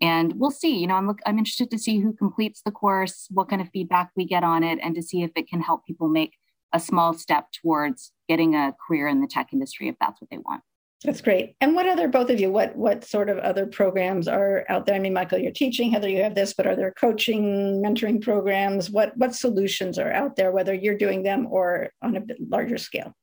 And 0.00 0.34
we'll 0.36 0.50
see, 0.50 0.76
you 0.78 0.86
know, 0.86 0.94
I'm, 0.94 1.06
look, 1.06 1.20
I'm 1.24 1.38
interested 1.38 1.70
to 1.70 1.78
see 1.78 2.00
who 2.00 2.12
completes 2.12 2.62
the 2.64 2.70
course, 2.70 3.26
what 3.30 3.48
kind 3.48 3.62
of 3.62 3.68
feedback 3.72 4.10
we 4.16 4.24
get 4.24 4.42
on 4.42 4.64
it, 4.64 4.78
and 4.82 4.94
to 4.96 5.02
see 5.02 5.22
if 5.22 5.30
it 5.36 5.48
can 5.48 5.60
help 5.60 5.86
people 5.86 6.08
make 6.08 6.34
a 6.72 6.80
small 6.80 7.14
step 7.14 7.46
towards 7.52 8.12
getting 8.28 8.54
a 8.54 8.74
career 8.86 9.06
in 9.06 9.20
the 9.20 9.28
tech 9.28 9.52
industry 9.52 9.88
if 9.88 9.94
that's 10.00 10.20
what 10.20 10.30
they 10.30 10.38
want. 10.38 10.62
That's 11.04 11.20
great. 11.20 11.54
And 11.60 11.74
what 11.74 11.86
other 11.86 12.08
both 12.08 12.30
of 12.30 12.40
you? 12.40 12.50
What 12.50 12.74
what 12.76 13.04
sort 13.04 13.28
of 13.28 13.36
other 13.38 13.66
programs 13.66 14.26
are 14.26 14.64
out 14.70 14.86
there? 14.86 14.94
I 14.94 14.98
mean, 14.98 15.12
Michael, 15.12 15.38
you're 15.38 15.52
teaching. 15.52 15.90
Heather, 15.90 16.08
you 16.08 16.22
have 16.22 16.34
this, 16.34 16.54
but 16.54 16.66
are 16.66 16.74
there 16.74 16.92
coaching, 16.92 17.82
mentoring 17.84 18.22
programs? 18.22 18.90
What 18.90 19.14
what 19.16 19.34
solutions 19.34 19.98
are 19.98 20.10
out 20.10 20.36
there? 20.36 20.50
Whether 20.50 20.72
you're 20.72 20.96
doing 20.96 21.22
them 21.22 21.46
or 21.50 21.90
on 22.00 22.16
a 22.16 22.22
larger 22.48 22.78
scale. 22.78 23.14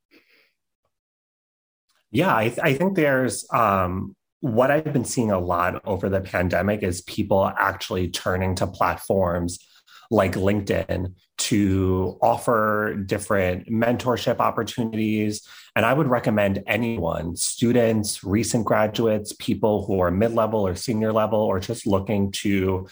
Yeah, 2.11 2.35
I, 2.35 2.49
th- 2.49 2.59
I 2.61 2.73
think 2.73 2.95
there's 2.95 3.45
um, 3.53 4.15
what 4.41 4.71
I've 4.71 4.91
been 4.91 5.05
seeing 5.05 5.31
a 5.31 5.39
lot 5.39 5.81
over 5.85 6.09
the 6.09 6.21
pandemic 6.21 6.83
is 6.83 7.01
people 7.01 7.51
actually 7.57 8.09
turning 8.09 8.55
to 8.55 8.67
platforms 8.67 9.59
like 10.09 10.33
LinkedIn 10.33 11.13
to 11.37 12.17
offer 12.21 12.95
different 13.05 13.67
mentorship 13.69 14.39
opportunities. 14.39 15.47
And 15.75 15.85
I 15.85 15.93
would 15.93 16.07
recommend 16.07 16.63
anyone, 16.67 17.37
students, 17.37 18.23
recent 18.23 18.65
graduates, 18.65 19.33
people 19.39 19.85
who 19.85 20.01
are 20.01 20.11
mid 20.11 20.33
level 20.33 20.67
or 20.67 20.75
senior 20.75 21.13
level, 21.13 21.39
or 21.39 21.59
just 21.59 21.87
looking 21.87 22.31
to 22.33 22.87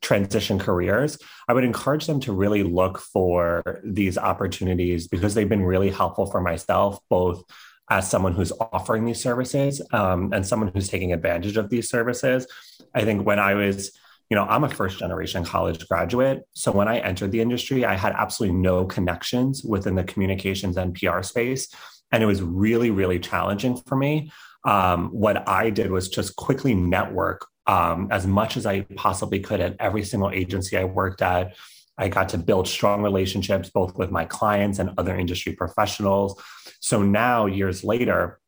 transition 0.00 0.58
careers, 0.58 1.16
I 1.46 1.52
would 1.52 1.64
encourage 1.64 2.06
them 2.06 2.20
to 2.20 2.32
really 2.32 2.64
look 2.64 2.98
for 2.98 3.80
these 3.84 4.18
opportunities 4.18 5.06
because 5.06 5.34
they've 5.34 5.48
been 5.48 5.62
really 5.62 5.90
helpful 5.90 6.26
for 6.26 6.40
myself, 6.40 6.98
both 7.08 7.44
as 7.92 8.08
someone 8.08 8.32
who's 8.32 8.52
offering 8.72 9.04
these 9.04 9.22
services 9.22 9.82
um, 9.92 10.32
and 10.32 10.46
someone 10.46 10.70
who's 10.72 10.88
taking 10.88 11.12
advantage 11.12 11.58
of 11.58 11.68
these 11.68 11.90
services. 11.90 12.46
I 12.94 13.04
think 13.04 13.26
when 13.26 13.38
I 13.38 13.52
was, 13.52 13.92
you 14.30 14.34
know, 14.34 14.44
I'm 14.44 14.64
a 14.64 14.68
first 14.70 14.98
generation 14.98 15.44
college 15.44 15.86
graduate. 15.86 16.44
So 16.54 16.72
when 16.72 16.88
I 16.88 17.00
entered 17.00 17.32
the 17.32 17.42
industry, 17.42 17.84
I 17.84 17.94
had 17.94 18.14
absolutely 18.14 18.56
no 18.56 18.86
connections 18.86 19.62
within 19.62 19.94
the 19.94 20.04
communications 20.04 20.78
and 20.78 20.94
PR 20.94 21.20
space. 21.20 21.68
And 22.10 22.22
it 22.22 22.26
was 22.26 22.40
really, 22.40 22.90
really 22.90 23.18
challenging 23.18 23.76
for 23.76 23.96
me. 23.96 24.32
Um, 24.64 25.08
what 25.08 25.46
I 25.46 25.68
did 25.68 25.90
was 25.90 26.08
just 26.08 26.36
quickly 26.36 26.74
network 26.74 27.46
um, 27.66 28.08
as 28.10 28.26
much 28.26 28.56
as 28.56 28.64
I 28.64 28.82
possibly 28.96 29.40
could 29.40 29.60
at 29.60 29.76
every 29.78 30.02
single 30.02 30.30
agency 30.30 30.78
I 30.78 30.84
worked 30.84 31.20
at. 31.20 31.56
I 32.02 32.08
got 32.08 32.28
to 32.30 32.38
build 32.38 32.66
strong 32.66 33.02
relationships 33.02 33.70
both 33.70 33.96
with 33.96 34.10
my 34.10 34.24
clients 34.24 34.78
and 34.80 34.90
other 34.98 35.14
industry 35.16 35.52
professionals. 35.52 36.40
So 36.80 37.02
now, 37.02 37.46
years 37.46 37.84
later, 37.84 38.40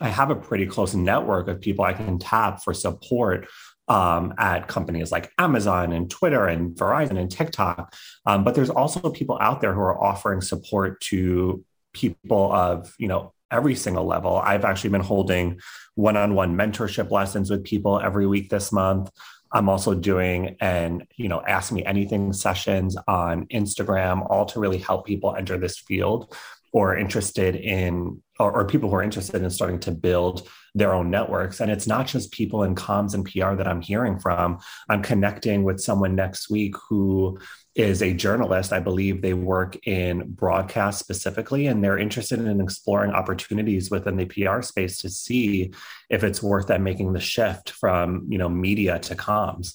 I 0.00 0.08
have 0.08 0.30
a 0.30 0.36
pretty 0.36 0.66
close 0.66 0.94
network 0.94 1.48
of 1.48 1.60
people 1.60 1.84
I 1.84 1.94
can 1.94 2.18
tap 2.18 2.62
for 2.62 2.74
support 2.74 3.48
um, 3.88 4.34
at 4.36 4.68
companies 4.68 5.10
like 5.10 5.32
Amazon 5.38 5.92
and 5.92 6.10
Twitter 6.10 6.46
and 6.46 6.76
Verizon 6.76 7.18
and 7.18 7.30
TikTok. 7.30 7.94
Um, 8.26 8.44
but 8.44 8.54
there's 8.54 8.70
also 8.70 9.10
people 9.10 9.38
out 9.40 9.62
there 9.62 9.72
who 9.72 9.80
are 9.80 9.98
offering 9.98 10.42
support 10.42 11.00
to 11.08 11.64
people 11.94 12.52
of, 12.52 12.94
you 12.98 13.08
know, 13.08 13.32
every 13.50 13.74
single 13.74 14.04
level. 14.04 14.36
I've 14.36 14.66
actually 14.66 14.90
been 14.90 15.00
holding 15.00 15.58
one-on-one 15.94 16.54
mentorship 16.54 17.10
lessons 17.10 17.50
with 17.50 17.64
people 17.64 17.98
every 17.98 18.26
week 18.26 18.50
this 18.50 18.70
month. 18.70 19.10
I'm 19.52 19.68
also 19.68 19.94
doing 19.94 20.56
and 20.60 21.06
you 21.16 21.28
know 21.28 21.42
ask 21.46 21.72
me 21.72 21.84
anything 21.84 22.32
sessions 22.32 22.96
on 23.06 23.46
Instagram, 23.46 24.26
all 24.28 24.46
to 24.46 24.60
really 24.60 24.78
help 24.78 25.06
people 25.06 25.34
enter 25.34 25.58
this 25.58 25.78
field 25.78 26.34
or 26.72 26.96
interested 26.96 27.56
in 27.56 28.22
or, 28.38 28.52
or, 28.52 28.66
people 28.66 28.88
who 28.88 28.96
are 28.96 29.02
interested 29.02 29.42
in 29.42 29.50
starting 29.50 29.80
to 29.80 29.90
build 29.90 30.48
their 30.74 30.92
own 30.94 31.10
networks. 31.10 31.60
And 31.60 31.70
it's 31.70 31.86
not 31.86 32.06
just 32.06 32.30
people 32.30 32.62
in 32.62 32.74
comms 32.74 33.14
and 33.14 33.24
PR 33.24 33.56
that 33.56 33.66
I'm 33.66 33.80
hearing 33.80 34.18
from. 34.18 34.58
I'm 34.88 35.02
connecting 35.02 35.64
with 35.64 35.80
someone 35.80 36.14
next 36.14 36.50
week 36.50 36.74
who 36.88 37.38
is 37.78 38.02
a 38.02 38.12
journalist. 38.12 38.72
I 38.72 38.80
believe 38.80 39.22
they 39.22 39.34
work 39.34 39.78
in 39.86 40.32
broadcast 40.32 40.98
specifically, 40.98 41.68
and 41.68 41.82
they're 41.82 41.96
interested 41.96 42.40
in 42.40 42.60
exploring 42.60 43.12
opportunities 43.12 43.88
within 43.88 44.16
the 44.16 44.24
PR 44.24 44.62
space 44.62 44.98
to 44.98 45.08
see 45.08 45.72
if 46.10 46.24
it's 46.24 46.42
worth 46.42 46.66
them 46.66 46.82
making 46.82 47.12
the 47.12 47.20
shift 47.20 47.70
from 47.70 48.26
you 48.28 48.36
know 48.36 48.48
media 48.48 48.98
to 48.98 49.14
comms. 49.14 49.74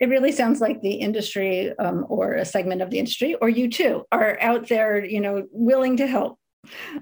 It 0.00 0.08
really 0.08 0.32
sounds 0.32 0.60
like 0.60 0.82
the 0.82 0.94
industry, 0.94 1.72
um, 1.78 2.04
or 2.08 2.34
a 2.34 2.44
segment 2.44 2.82
of 2.82 2.90
the 2.90 2.98
industry, 2.98 3.36
or 3.36 3.48
you 3.48 3.70
too, 3.70 4.04
are 4.10 4.36
out 4.40 4.68
there, 4.68 5.04
you 5.04 5.20
know, 5.20 5.46
willing 5.52 5.98
to 5.98 6.08
help. 6.08 6.38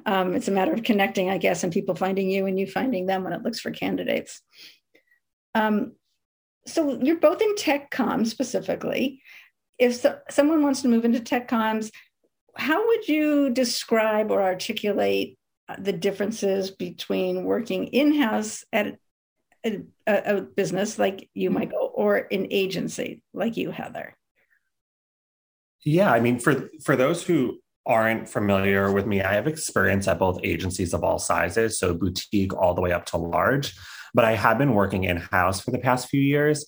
Um, 0.04 0.35
it's 0.35 0.49
a 0.49 0.52
matter 0.52 0.73
of 0.75 0.83
connecting, 0.83 1.31
I 1.31 1.38
guess, 1.38 1.64
and 1.64 1.73
people 1.73 1.95
finding 1.95 2.28
you 2.28 2.47
and 2.47 2.61
you 2.61 2.66
finding 2.66 3.07
them 3.07 3.25
when 3.25 3.33
it 3.33 3.42
looks 3.42 3.61
for 3.61 3.71
candidates. 3.71 4.42
Um, 5.54 5.92
so 6.66 6.99
you're 7.02 7.19
both 7.19 7.40
in 7.40 7.57
tech 7.57 7.90
com 7.90 8.25
specifically 8.25 9.23
if 9.83 9.97
so, 9.97 10.19
someone 10.31 10.62
wants 10.62 10.83
to 10.83 10.89
move 10.89 11.05
into 11.05 11.21
tech 11.21 11.49
comms, 11.49 11.91
how 12.57 12.87
would 12.87 13.09
you 13.09 13.51
describe 13.51 14.31
or 14.31 14.43
articulate 14.43 15.39
uh, 15.69 15.77
the 15.79 15.93
differences 15.93 16.71
between 16.71 17.45
working 17.45 17.87
in-house 17.89 18.65
at 18.73 18.97
a, 19.65 19.83
a, 20.07 20.41
business 20.41 20.99
like 20.99 21.29
you, 21.35 21.51
mm-hmm. 21.51 21.61
Michael, 21.61 21.93
or 21.95 22.29
an 22.31 22.49
agency 22.51 23.23
like 23.33 23.57
you, 23.57 23.71
Heather? 23.71 24.17
Yeah, 25.85 26.12
I 26.12 26.21
mean, 26.21 26.39
for 26.39 26.71
for 26.85 26.95
those 26.95 27.25
who 27.25 27.59
aren't 27.85 28.29
familiar 28.29 28.93
with 28.93 29.07
me, 29.07 29.23
I 29.23 29.35
have 29.35 29.49
experience 29.49 30.07
at 30.07 30.19
both 30.19 30.39
agencies 30.45 30.95
of 30.95 31.03
all 31.03 31.19
sizes, 31.19 31.79
so 31.79 31.95
boutique 31.95 32.55
all 32.55 32.75
the 32.75 32.81
way 32.81 32.93
up 32.93 33.07
to 33.07 33.17
large. 33.17 33.75
But 34.15 34.25
I 34.25 34.37
have 34.37 34.59
been 34.59 34.75
working 34.75 35.05
in 35.05 35.17
house 35.17 35.61
for 35.61 35.73
the 35.73 35.79
past 35.79 36.09
few 36.09 36.21
years. 36.21 36.67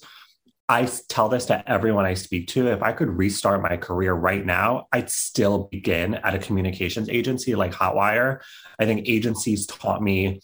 I 0.69 0.89
tell 1.09 1.29
this 1.29 1.47
to 1.47 1.71
everyone 1.71 2.07
I 2.07 2.15
speak 2.15 2.49
to. 2.49 2.69
If 2.69 2.83
I 2.83 2.93
could 2.93 3.09
restart 3.09 3.61
my 3.61 3.77
career 3.77 4.15
right 4.15 4.45
now, 4.45 4.87
I'd 4.93 5.11
still 5.11 5.69
begin 5.71 6.15
at 6.15 6.35
a 6.35 6.39
communications 6.39 7.11
agency 7.11 7.55
like 7.55 7.73
Hotwire. 7.73 8.41
I 8.79 8.87
think 8.87 9.07
agencies 9.07 9.67
taught 9.67 10.03
me 10.03 10.41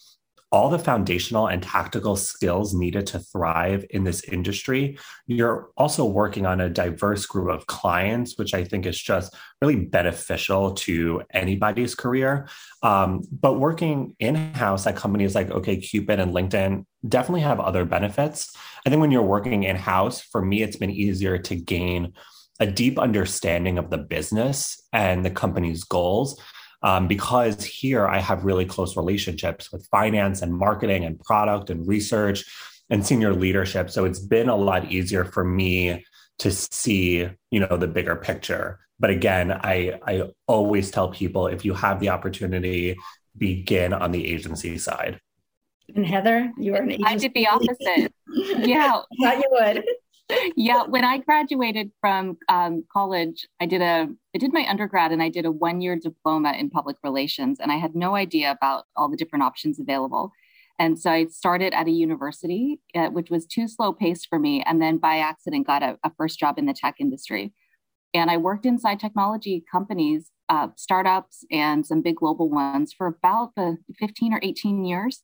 all 0.52 0.68
the 0.68 0.78
foundational 0.78 1.46
and 1.46 1.62
tactical 1.62 2.16
skills 2.16 2.74
needed 2.74 3.06
to 3.06 3.20
thrive 3.20 3.84
in 3.90 4.02
this 4.02 4.24
industry. 4.24 4.98
You're 5.26 5.70
also 5.76 6.04
working 6.04 6.44
on 6.44 6.60
a 6.60 6.68
diverse 6.68 7.24
group 7.24 7.48
of 7.48 7.66
clients, 7.66 8.36
which 8.36 8.52
I 8.52 8.64
think 8.64 8.84
is 8.84 9.00
just 9.00 9.34
really 9.62 9.76
beneficial 9.76 10.72
to 10.74 11.22
anybody's 11.30 11.94
career. 11.94 12.48
Um, 12.82 13.22
but 13.30 13.60
working 13.60 14.16
in 14.18 14.34
house 14.34 14.86
at 14.86 14.96
companies 14.96 15.36
like 15.36 15.50
OKCupid 15.50 16.18
and 16.18 16.34
LinkedIn 16.34 16.84
definitely 17.08 17.40
have 17.40 17.60
other 17.60 17.84
benefits. 17.84 18.54
I 18.86 18.90
think 18.90 19.00
when 19.00 19.10
you're 19.10 19.22
working 19.22 19.64
in 19.64 19.76
house, 19.76 20.20
for 20.20 20.42
me, 20.42 20.62
it's 20.62 20.76
been 20.76 20.90
easier 20.90 21.38
to 21.38 21.56
gain 21.56 22.12
a 22.58 22.66
deep 22.66 22.98
understanding 22.98 23.78
of 23.78 23.90
the 23.90 23.98
business 23.98 24.80
and 24.92 25.24
the 25.24 25.30
company's 25.30 25.84
goals 25.84 26.40
um, 26.82 27.08
because 27.08 27.64
here 27.64 28.06
I 28.06 28.18
have 28.18 28.44
really 28.44 28.64
close 28.64 28.96
relationships 28.96 29.72
with 29.72 29.88
finance 29.90 30.42
and 30.42 30.54
marketing 30.54 31.04
and 31.04 31.18
product 31.20 31.70
and 31.70 31.86
research 31.86 32.44
and 32.88 33.06
senior 33.06 33.34
leadership. 33.34 33.90
So 33.90 34.04
it's 34.04 34.18
been 34.18 34.48
a 34.48 34.56
lot 34.56 34.90
easier 34.90 35.24
for 35.24 35.44
me 35.44 36.04
to 36.38 36.50
see, 36.50 37.28
you 37.50 37.60
know, 37.60 37.76
the 37.76 37.86
bigger 37.86 38.16
picture. 38.16 38.80
But 38.98 39.10
again, 39.10 39.52
I 39.52 39.98
I 40.06 40.24
always 40.46 40.90
tell 40.90 41.10
people 41.10 41.46
if 41.46 41.64
you 41.64 41.74
have 41.74 42.00
the 42.00 42.10
opportunity, 42.10 42.96
begin 43.36 43.92
on 43.92 44.10
the 44.10 44.26
agency 44.26 44.78
side. 44.78 45.20
And 45.94 46.06
Heather, 46.06 46.52
you 46.58 46.74
are 46.74 46.82
an. 46.82 46.98
I 47.04 47.16
did 47.16 47.32
the 47.34 47.46
opposite. 47.46 48.12
yeah. 48.28 49.00
Thought 49.22 49.38
you 49.38 49.48
would. 49.50 49.84
yeah, 50.56 50.84
when 50.84 51.04
I 51.04 51.18
graduated 51.18 51.90
from 52.00 52.38
um, 52.48 52.84
college, 52.92 53.46
I 53.60 53.66
did 53.66 53.82
a 53.82 54.08
I 54.34 54.38
did 54.38 54.52
my 54.52 54.64
undergrad 54.68 55.12
and 55.12 55.22
I 55.22 55.28
did 55.28 55.44
a 55.44 55.50
one 55.50 55.80
year 55.80 55.96
diploma 55.96 56.52
in 56.52 56.70
public 56.70 56.96
relations, 57.02 57.60
and 57.60 57.72
I 57.72 57.76
had 57.76 57.94
no 57.94 58.14
idea 58.14 58.50
about 58.50 58.84
all 58.96 59.08
the 59.08 59.16
different 59.16 59.44
options 59.44 59.80
available. 59.80 60.32
And 60.78 60.98
so 60.98 61.10
I 61.10 61.26
started 61.26 61.74
at 61.74 61.88
a 61.88 61.90
university, 61.90 62.80
uh, 62.94 63.08
which 63.08 63.28
was 63.28 63.44
too 63.44 63.68
slow 63.68 63.92
paced 63.92 64.28
for 64.28 64.38
me, 64.38 64.62
and 64.62 64.80
then 64.80 64.96
by 64.96 65.18
accident 65.18 65.66
got 65.66 65.82
a, 65.82 65.98
a, 66.02 66.10
first 66.16 66.38
job 66.38 66.58
in 66.58 66.64
the 66.64 66.72
tech 66.72 66.96
industry. 66.98 67.52
And 68.14 68.30
I 68.30 68.38
worked 68.38 68.64
inside 68.64 68.98
technology 68.98 69.62
companies, 69.70 70.30
uh, 70.48 70.68
startups, 70.76 71.44
and 71.50 71.86
some 71.86 72.00
big 72.00 72.16
global 72.16 72.48
ones 72.48 72.94
for 72.94 73.06
about 73.06 73.54
the 73.56 73.76
15 73.98 74.32
or 74.32 74.40
18 74.42 74.84
years. 74.86 75.22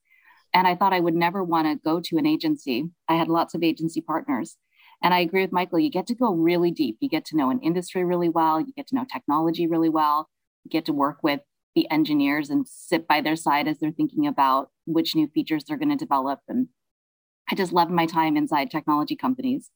And 0.56 0.66
I 0.66 0.74
thought 0.74 0.94
I 0.94 1.00
would 1.00 1.14
never 1.14 1.44
want 1.44 1.66
to 1.66 1.78
go 1.84 2.00
to 2.00 2.16
an 2.16 2.24
agency. 2.24 2.88
I 3.10 3.16
had 3.16 3.28
lots 3.28 3.54
of 3.54 3.62
agency 3.62 4.00
partners. 4.00 4.56
And 5.02 5.12
I 5.12 5.18
agree 5.18 5.42
with 5.42 5.52
Michael, 5.52 5.78
you 5.78 5.90
get 5.90 6.06
to 6.06 6.14
go 6.14 6.32
really 6.32 6.70
deep. 6.70 6.96
You 6.98 7.10
get 7.10 7.26
to 7.26 7.36
know 7.36 7.50
an 7.50 7.60
industry 7.60 8.04
really 8.04 8.30
well, 8.30 8.58
you 8.58 8.72
get 8.74 8.86
to 8.86 8.94
know 8.94 9.04
technology 9.04 9.66
really 9.66 9.90
well, 9.90 10.30
you 10.64 10.70
get 10.70 10.86
to 10.86 10.94
work 10.94 11.18
with 11.22 11.40
the 11.74 11.86
engineers 11.90 12.48
and 12.48 12.66
sit 12.66 13.06
by 13.06 13.20
their 13.20 13.36
side 13.36 13.68
as 13.68 13.78
they're 13.78 13.90
thinking 13.90 14.26
about 14.26 14.70
which 14.86 15.14
new 15.14 15.28
features 15.28 15.64
they're 15.64 15.76
going 15.76 15.90
to 15.90 15.94
develop. 15.94 16.40
And 16.48 16.68
I 17.50 17.54
just 17.54 17.74
loved 17.74 17.90
my 17.90 18.06
time 18.06 18.34
inside 18.34 18.70
technology 18.70 19.14
companies. 19.14 19.68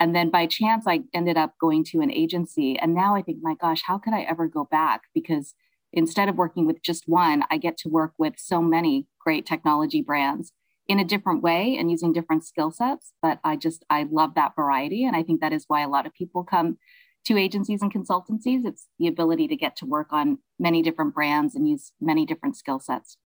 And 0.00 0.16
then 0.16 0.30
by 0.30 0.46
chance, 0.46 0.84
I 0.88 1.02
ended 1.14 1.36
up 1.36 1.54
going 1.60 1.84
to 1.92 2.00
an 2.00 2.10
agency. 2.10 2.76
And 2.76 2.92
now 2.92 3.14
I 3.14 3.22
think, 3.22 3.38
my 3.40 3.54
gosh, 3.54 3.82
how 3.86 3.98
could 3.98 4.14
I 4.14 4.22
ever 4.22 4.48
go 4.48 4.66
back? 4.68 5.02
Because 5.14 5.54
instead 5.92 6.28
of 6.28 6.34
working 6.34 6.66
with 6.66 6.82
just 6.82 7.04
one, 7.06 7.44
I 7.52 7.56
get 7.56 7.78
to 7.78 7.88
work 7.88 8.14
with 8.18 8.34
so 8.36 8.60
many 8.60 9.06
great 9.24 9.46
technology 9.46 10.02
brands 10.02 10.52
in 10.86 11.00
a 11.00 11.04
different 11.04 11.42
way 11.42 11.76
and 11.78 11.90
using 11.90 12.12
different 12.12 12.44
skill 12.44 12.70
sets. 12.70 13.12
But 13.22 13.40
I 13.42 13.56
just, 13.56 13.84
I 13.88 14.06
love 14.10 14.34
that 14.34 14.54
variety. 14.54 15.04
And 15.04 15.16
I 15.16 15.22
think 15.22 15.40
that 15.40 15.52
is 15.52 15.64
why 15.66 15.82
a 15.82 15.88
lot 15.88 16.06
of 16.06 16.12
people 16.14 16.44
come 16.44 16.78
to 17.24 17.38
agencies 17.38 17.80
and 17.82 17.92
consultancies. 17.92 18.66
It's 18.66 18.86
the 18.98 19.06
ability 19.06 19.48
to 19.48 19.56
get 19.56 19.76
to 19.76 19.86
work 19.86 20.12
on 20.12 20.38
many 20.58 20.82
different 20.82 21.14
brands 21.14 21.54
and 21.54 21.68
use 21.68 21.92
many 22.00 22.26
different 22.26 22.56
skill 22.56 22.80
sets. 22.80 23.16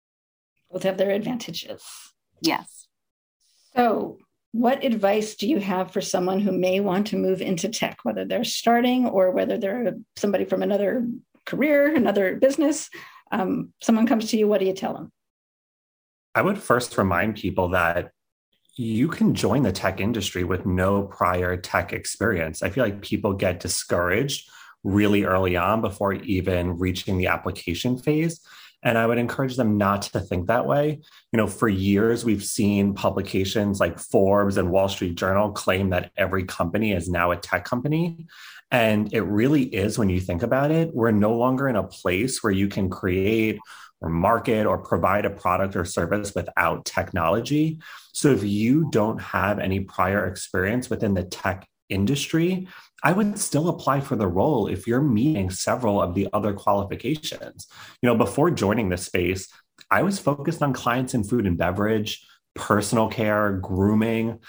Both 0.71 0.83
have 0.83 0.97
their 0.97 1.11
advantages. 1.11 1.83
Yes. 2.41 2.87
So, 3.75 4.17
what 4.51 4.83
advice 4.83 5.35
do 5.35 5.47
you 5.47 5.59
have 5.59 5.91
for 5.91 6.01
someone 6.01 6.39
who 6.39 6.51
may 6.51 6.79
want 6.79 7.07
to 7.07 7.17
move 7.17 7.41
into 7.41 7.69
tech, 7.69 7.99
whether 8.03 8.25
they're 8.25 8.43
starting 8.43 9.05
or 9.05 9.29
whether 9.29 9.57
they're 9.57 9.95
somebody 10.15 10.45
from 10.45 10.63
another 10.63 11.07
career, 11.45 11.93
another 11.93 12.35
business? 12.35 12.89
Um, 13.31 13.73
someone 13.79 14.07
comes 14.07 14.31
to 14.31 14.37
you, 14.37 14.47
what 14.47 14.59
do 14.59 14.65
you 14.65 14.73
tell 14.73 14.93
them? 14.93 15.11
I 16.35 16.41
would 16.41 16.57
first 16.57 16.97
remind 16.97 17.35
people 17.35 17.69
that 17.69 18.11
you 18.75 19.07
can 19.09 19.35
join 19.35 19.63
the 19.63 19.71
tech 19.71 19.99
industry 19.99 20.43
with 20.43 20.65
no 20.65 21.03
prior 21.03 21.57
tech 21.57 21.91
experience. 21.91 22.63
I 22.63 22.69
feel 22.69 22.83
like 22.83 23.01
people 23.01 23.33
get 23.33 23.59
discouraged 23.59 24.49
really 24.83 25.25
early 25.25 25.57
on 25.57 25.81
before 25.81 26.13
even 26.13 26.77
reaching 26.77 27.17
the 27.17 27.27
application 27.27 27.97
phase. 27.97 28.39
And 28.81 28.97
I 28.97 29.05
would 29.05 29.17
encourage 29.17 29.57
them 29.57 29.77
not 29.77 30.03
to 30.03 30.21
think 30.21 30.47
that 30.47 30.65
way. 30.65 31.01
You 31.33 31.37
know, 31.37 31.47
for 31.47 31.67
years, 31.67 32.23
we've 32.23 32.43
seen 32.43 32.93
publications 32.93 33.81
like 33.81 33.99
Forbes 33.99 34.55
and 34.55 34.71
Wall 34.71 34.87
Street 34.87 35.15
Journal 35.15 35.51
claim 35.51 35.89
that 35.89 36.11
every 36.15 36.45
company 36.45 36.93
is 36.93 37.09
now 37.09 37.31
a 37.31 37.37
tech 37.37 37.65
company. 37.65 38.27
And 38.71 39.13
it 39.13 39.23
really 39.23 39.63
is 39.63 39.97
when 39.97 40.09
you 40.09 40.21
think 40.21 40.43
about 40.43 40.71
it. 40.71 40.93
We're 40.93 41.11
no 41.11 41.35
longer 41.35 41.67
in 41.67 41.75
a 41.75 41.83
place 41.83 42.41
where 42.41 42.53
you 42.53 42.69
can 42.69 42.89
create 42.89 43.59
or 44.01 44.09
market 44.09 44.65
or 44.65 44.77
provide 44.77 45.25
a 45.25 45.29
product 45.29 45.75
or 45.75 45.85
service 45.85 46.33
without 46.33 46.85
technology. 46.85 47.79
So 48.13 48.31
if 48.31 48.43
you 48.43 48.89
don't 48.91 49.19
have 49.19 49.59
any 49.59 49.81
prior 49.81 50.27
experience 50.27 50.89
within 50.89 51.13
the 51.13 51.23
tech 51.23 51.67
industry, 51.89 52.67
I 53.03 53.13
would 53.13 53.39
still 53.39 53.69
apply 53.69 54.01
for 54.01 54.15
the 54.15 54.27
role 54.27 54.67
if 54.67 54.87
you're 54.87 55.01
meeting 55.01 55.49
several 55.49 56.01
of 56.01 56.13
the 56.13 56.27
other 56.33 56.53
qualifications. 56.53 57.67
You 58.01 58.07
know, 58.07 58.15
before 58.15 58.51
joining 58.51 58.89
this 58.89 59.05
space, 59.05 59.47
I 59.89 60.03
was 60.03 60.19
focused 60.19 60.61
on 60.61 60.73
clients 60.73 61.13
in 61.13 61.23
food 61.23 61.47
and 61.47 61.57
beverage, 61.57 62.25
personal 62.55 63.07
care, 63.07 63.53
grooming. 63.53 64.39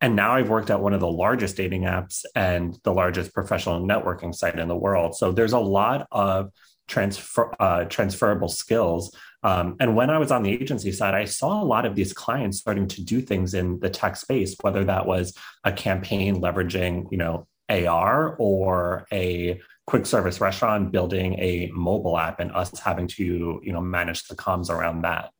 And 0.00 0.16
now 0.16 0.34
I've 0.34 0.48
worked 0.48 0.70
at 0.70 0.80
one 0.80 0.94
of 0.94 1.00
the 1.00 1.10
largest 1.10 1.56
dating 1.56 1.82
apps 1.82 2.24
and 2.34 2.78
the 2.84 2.94
largest 2.94 3.34
professional 3.34 3.80
networking 3.80 4.34
site 4.34 4.58
in 4.58 4.68
the 4.68 4.76
world. 4.76 5.16
So 5.16 5.32
there's 5.32 5.52
a 5.52 5.58
lot 5.58 6.06
of 6.10 6.50
transfer 6.88 7.54
uh, 7.60 7.84
transferable 7.84 8.48
skills. 8.48 9.14
Um, 9.44 9.76
and 9.78 9.94
when 9.94 10.10
I 10.10 10.18
was 10.18 10.32
on 10.32 10.42
the 10.42 10.50
agency 10.50 10.90
side, 10.90 11.14
I 11.14 11.24
saw 11.24 11.62
a 11.62 11.64
lot 11.64 11.86
of 11.86 11.94
these 11.94 12.12
clients 12.12 12.58
starting 12.58 12.88
to 12.88 13.04
do 13.04 13.20
things 13.20 13.54
in 13.54 13.78
the 13.78 13.88
tech 13.88 14.16
space, 14.16 14.56
whether 14.62 14.84
that 14.84 15.06
was 15.06 15.34
a 15.62 15.72
campaign 15.72 16.40
leveraging, 16.40 17.06
you 17.12 17.18
know, 17.18 17.46
AR 17.68 18.34
or 18.38 19.06
a 19.12 19.60
quick 19.86 20.06
service 20.06 20.40
restaurant 20.40 20.90
building 20.90 21.34
a 21.34 21.70
mobile 21.72 22.18
app 22.18 22.40
and 22.40 22.50
us 22.52 22.78
having 22.80 23.06
to, 23.06 23.60
you 23.62 23.72
know, 23.72 23.80
manage 23.80 24.24
the 24.24 24.34
comms 24.34 24.70
around 24.70 25.02
that. 25.02 25.30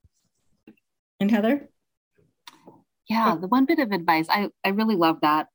And 1.19 1.31
Heather? 1.31 1.69
Yeah, 3.09 3.37
the 3.41 3.49
one 3.49 3.65
bit 3.65 3.79
of 3.79 3.91
advice, 3.91 4.27
I, 4.29 4.51
I 4.65 4.69
really 4.69 4.95
love 4.95 5.23
that. 5.23 5.49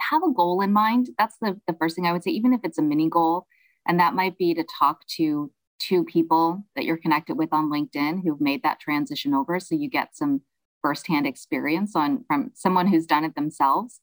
Have 0.00 0.22
a 0.24 0.32
goal 0.32 0.60
in 0.60 0.72
mind. 0.72 1.10
That's 1.18 1.36
the, 1.40 1.60
the 1.66 1.74
first 1.74 1.94
thing 1.94 2.06
I 2.06 2.12
would 2.12 2.24
say, 2.24 2.30
even 2.32 2.52
if 2.52 2.60
it's 2.64 2.78
a 2.78 2.82
mini 2.82 3.08
goal 3.08 3.46
and 3.88 3.98
that 3.98 4.14
might 4.14 4.36
be 4.36 4.54
to 4.54 4.64
talk 4.78 5.04
to 5.16 5.50
two 5.78 6.04
people 6.04 6.64
that 6.76 6.84
you're 6.84 6.98
connected 6.98 7.36
with 7.36 7.52
on 7.52 7.70
LinkedIn 7.70 8.22
who've 8.22 8.40
made 8.40 8.62
that 8.62 8.80
transition 8.80 9.32
over. 9.32 9.58
So 9.58 9.74
you 9.74 9.88
get 9.88 10.14
some 10.14 10.42
firsthand 10.82 11.26
experience 11.26 11.96
on 11.96 12.24
from 12.28 12.50
someone 12.54 12.86
who's 12.86 13.06
done 13.06 13.24
it 13.24 13.34
themselves 13.34 14.00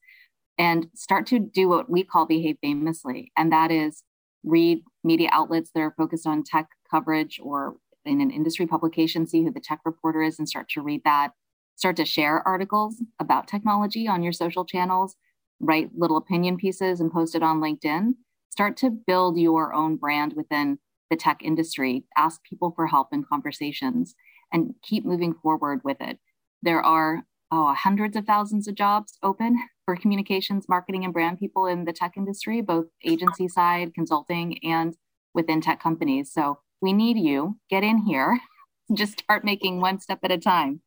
and 0.58 0.88
start 0.96 1.28
to 1.28 1.40
do 1.40 1.70
what 1.70 1.90
we 1.90 2.04
call 2.04 2.26
behave 2.26 2.58
famously. 2.62 3.32
And 3.38 3.52
that 3.52 3.72
is 3.72 4.04
read 4.44 4.82
media 5.04 5.30
outlets 5.32 5.72
that 5.74 5.82
are 5.82 5.94
focused 5.98 6.26
on 6.26 6.44
tech 6.44 6.68
coverage 6.90 7.40
or 7.42 7.76
in 8.06 8.22
an 8.22 8.32
industry 8.32 8.68
publication, 8.68 9.28
see 9.28 9.44
who 9.44 9.52
the 9.52 9.60
tech 9.60 9.80
reporter 9.86 10.22
is 10.22 10.40
and 10.40 10.48
start 10.48 10.70
to 10.70 10.82
read 10.82 11.02
that. 11.06 11.32
Start 11.76 11.98
to 11.98 12.06
share 12.06 12.48
articles 12.48 13.04
about 13.20 13.48
technology 13.48 14.08
on 14.08 14.24
your 14.24 14.32
social 14.32 14.64
channels, 14.64 15.16
write 15.60 15.90
little 15.96 16.18
opinion 16.18 16.58
pieces 16.58 17.02
and 17.02 17.12
post 17.12 17.36
it 17.36 17.44
on 17.44 17.60
LinkedIn 17.60 18.14
start 18.56 18.78
to 18.78 18.90
build 18.90 19.38
your 19.38 19.74
own 19.74 19.98
brand 19.98 20.32
within 20.34 20.80
the 21.10 21.18
tech 21.18 21.42
industry, 21.44 22.06
ask 22.16 22.42
people 22.44 22.72
for 22.74 22.88
help 22.88 23.10
in 23.12 23.22
conversations, 23.22 24.16
and 24.54 24.74
keep 24.82 25.04
moving 25.04 25.34
forward 25.34 25.82
with 25.84 25.98
it. 26.00 26.20
There 26.62 26.82
are 26.82 27.26
oh, 27.52 27.74
hundreds 27.74 28.16
of 28.16 28.26
thousands 28.26 28.70
of 28.70 28.76
jobs 28.76 29.18
open 29.22 29.60
for 29.84 29.98
communications, 29.98 30.70
marketing, 30.70 31.04
and 31.04 31.14
brand 31.14 31.38
people 31.38 31.66
in 31.66 31.84
the 31.84 31.92
tech 31.92 32.14
industry, 32.16 32.62
both 32.62 32.86
agency 33.04 33.50
side, 33.50 33.94
consulting, 33.94 34.58
and 34.64 34.96
within 35.34 35.60
tech 35.60 35.84
companies. 35.84 36.32
So 36.32 36.60
we 36.82 36.94
need 36.94 37.18
you. 37.18 37.60
Get 37.70 37.84
in 37.84 37.98
here. 37.98 38.40
Just 38.94 39.20
start 39.20 39.44
making 39.44 39.82
one 39.82 40.00
step 40.00 40.20
at 40.24 40.32
a 40.32 40.38
time. 40.38 40.80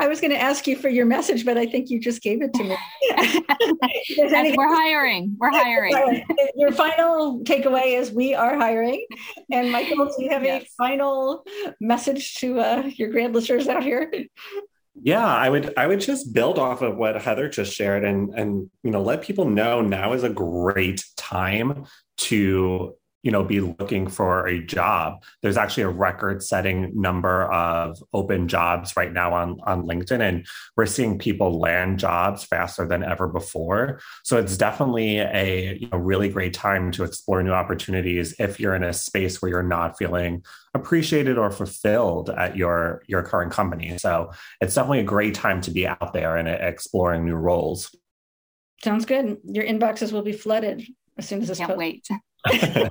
I 0.00 0.08
was 0.08 0.20
going 0.20 0.30
to 0.30 0.40
ask 0.40 0.66
you 0.66 0.76
for 0.76 0.88
your 0.88 1.06
message, 1.06 1.44
but 1.44 1.56
I 1.58 1.66
think 1.66 1.90
you 1.90 2.00
just 2.00 2.22
gave 2.22 2.42
it 2.42 2.52
to 2.54 2.64
me. 2.64 2.76
we're 4.56 4.74
hiring. 4.74 5.36
We're 5.38 5.50
hiring. 5.50 6.24
Your 6.56 6.72
final 6.72 7.40
takeaway 7.40 7.98
is 7.98 8.10
we 8.10 8.34
are 8.34 8.56
hiring. 8.56 9.04
And 9.52 9.70
Michael, 9.70 10.06
do 10.06 10.24
you 10.24 10.30
have 10.30 10.44
yes. 10.44 10.62
a 10.62 10.66
final 10.76 11.44
message 11.80 12.34
to 12.36 12.60
uh, 12.60 12.90
your 12.96 13.10
grand 13.10 13.34
listeners 13.34 13.68
out 13.68 13.82
here? 13.82 14.10
Yeah, 15.02 15.26
I 15.26 15.50
would 15.50 15.74
I 15.76 15.86
would 15.86 16.00
just 16.00 16.32
build 16.32 16.58
off 16.58 16.80
of 16.80 16.96
what 16.96 17.20
Heather 17.20 17.48
just 17.48 17.74
shared 17.74 18.04
and 18.04 18.32
and 18.34 18.70
you 18.84 18.90
know 18.92 19.02
let 19.02 19.22
people 19.22 19.44
know 19.44 19.80
now 19.80 20.12
is 20.12 20.22
a 20.22 20.28
great 20.28 21.04
time 21.16 21.86
to 22.18 22.94
you 23.24 23.30
know 23.30 23.42
be 23.42 23.60
looking 23.60 24.06
for 24.06 24.46
a 24.46 24.62
job. 24.62 25.24
There's 25.42 25.56
actually 25.56 25.84
a 25.84 25.88
record 25.88 26.42
setting 26.42 26.92
number 26.94 27.50
of 27.50 27.98
open 28.12 28.46
jobs 28.48 28.96
right 28.96 29.12
now 29.12 29.32
on 29.32 29.58
on 29.64 29.84
linkedin 29.84 30.20
and 30.20 30.46
we're 30.76 30.86
seeing 30.86 31.18
people 31.18 31.58
land 31.58 31.98
jobs 31.98 32.44
faster 32.44 32.86
than 32.86 33.02
ever 33.02 33.26
before. 33.26 34.00
So 34.24 34.38
it's 34.38 34.58
definitely 34.58 35.18
a 35.18 35.78
you 35.80 35.88
know, 35.88 35.98
really 35.98 36.28
great 36.28 36.52
time 36.52 36.92
to 36.92 37.04
explore 37.04 37.42
new 37.42 37.52
opportunities 37.52 38.34
if 38.38 38.60
you're 38.60 38.74
in 38.74 38.84
a 38.84 38.92
space 38.92 39.40
where 39.40 39.50
you're 39.50 39.62
not 39.62 39.96
feeling 39.96 40.44
appreciated 40.74 41.38
or 41.38 41.50
fulfilled 41.50 42.28
at 42.28 42.56
your 42.56 43.02
your 43.06 43.22
current 43.22 43.52
company. 43.52 43.96
So 43.96 44.32
it's 44.60 44.74
definitely 44.74 45.00
a 45.00 45.04
great 45.04 45.34
time 45.34 45.62
to 45.62 45.70
be 45.70 45.86
out 45.86 46.12
there 46.12 46.36
and 46.36 46.46
exploring 46.46 47.24
new 47.24 47.36
roles. 47.36 47.94
Sounds 48.82 49.06
good. 49.06 49.38
Your 49.44 49.64
inboxes 49.64 50.12
will 50.12 50.20
be 50.20 50.32
flooded 50.32 50.86
as 51.16 51.26
soon 51.26 51.40
as 51.40 51.48
this 51.48 51.56
can't 51.56 51.70
post- 51.70 51.78
wait 51.78 52.06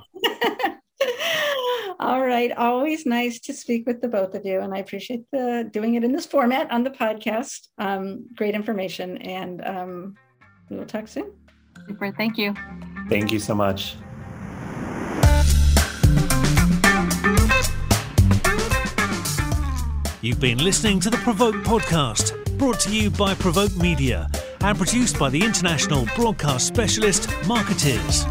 All 2.00 2.20
right. 2.20 2.50
Always 2.56 3.06
nice 3.06 3.40
to 3.40 3.52
speak 3.52 3.86
with 3.86 4.00
the 4.00 4.08
both 4.08 4.34
of 4.34 4.44
you. 4.44 4.60
And 4.60 4.74
I 4.74 4.78
appreciate 4.78 5.24
the 5.32 5.68
doing 5.72 5.94
it 5.94 6.04
in 6.04 6.12
this 6.12 6.26
format 6.26 6.70
on 6.70 6.84
the 6.84 6.90
podcast. 6.90 7.68
Um, 7.78 8.26
great 8.36 8.54
information. 8.54 9.18
And 9.18 9.64
um, 9.64 10.14
we 10.70 10.76
will 10.76 10.86
talk 10.86 11.08
soon. 11.08 11.32
Super. 11.86 12.12
Thank 12.12 12.38
you. 12.38 12.54
Thank 13.08 13.32
you 13.32 13.38
so 13.38 13.54
much. 13.54 13.96
You've 20.20 20.40
been 20.40 20.58
listening 20.58 21.00
to 21.00 21.10
the 21.10 21.18
Provoke 21.18 21.56
podcast, 21.56 22.56
brought 22.56 22.80
to 22.80 22.96
you 22.96 23.10
by 23.10 23.34
Provoke 23.34 23.76
Media 23.76 24.26
and 24.62 24.78
produced 24.78 25.18
by 25.18 25.28
the 25.28 25.44
international 25.44 26.06
broadcast 26.16 26.66
specialist 26.66 27.28
Markettiers. 27.46 28.24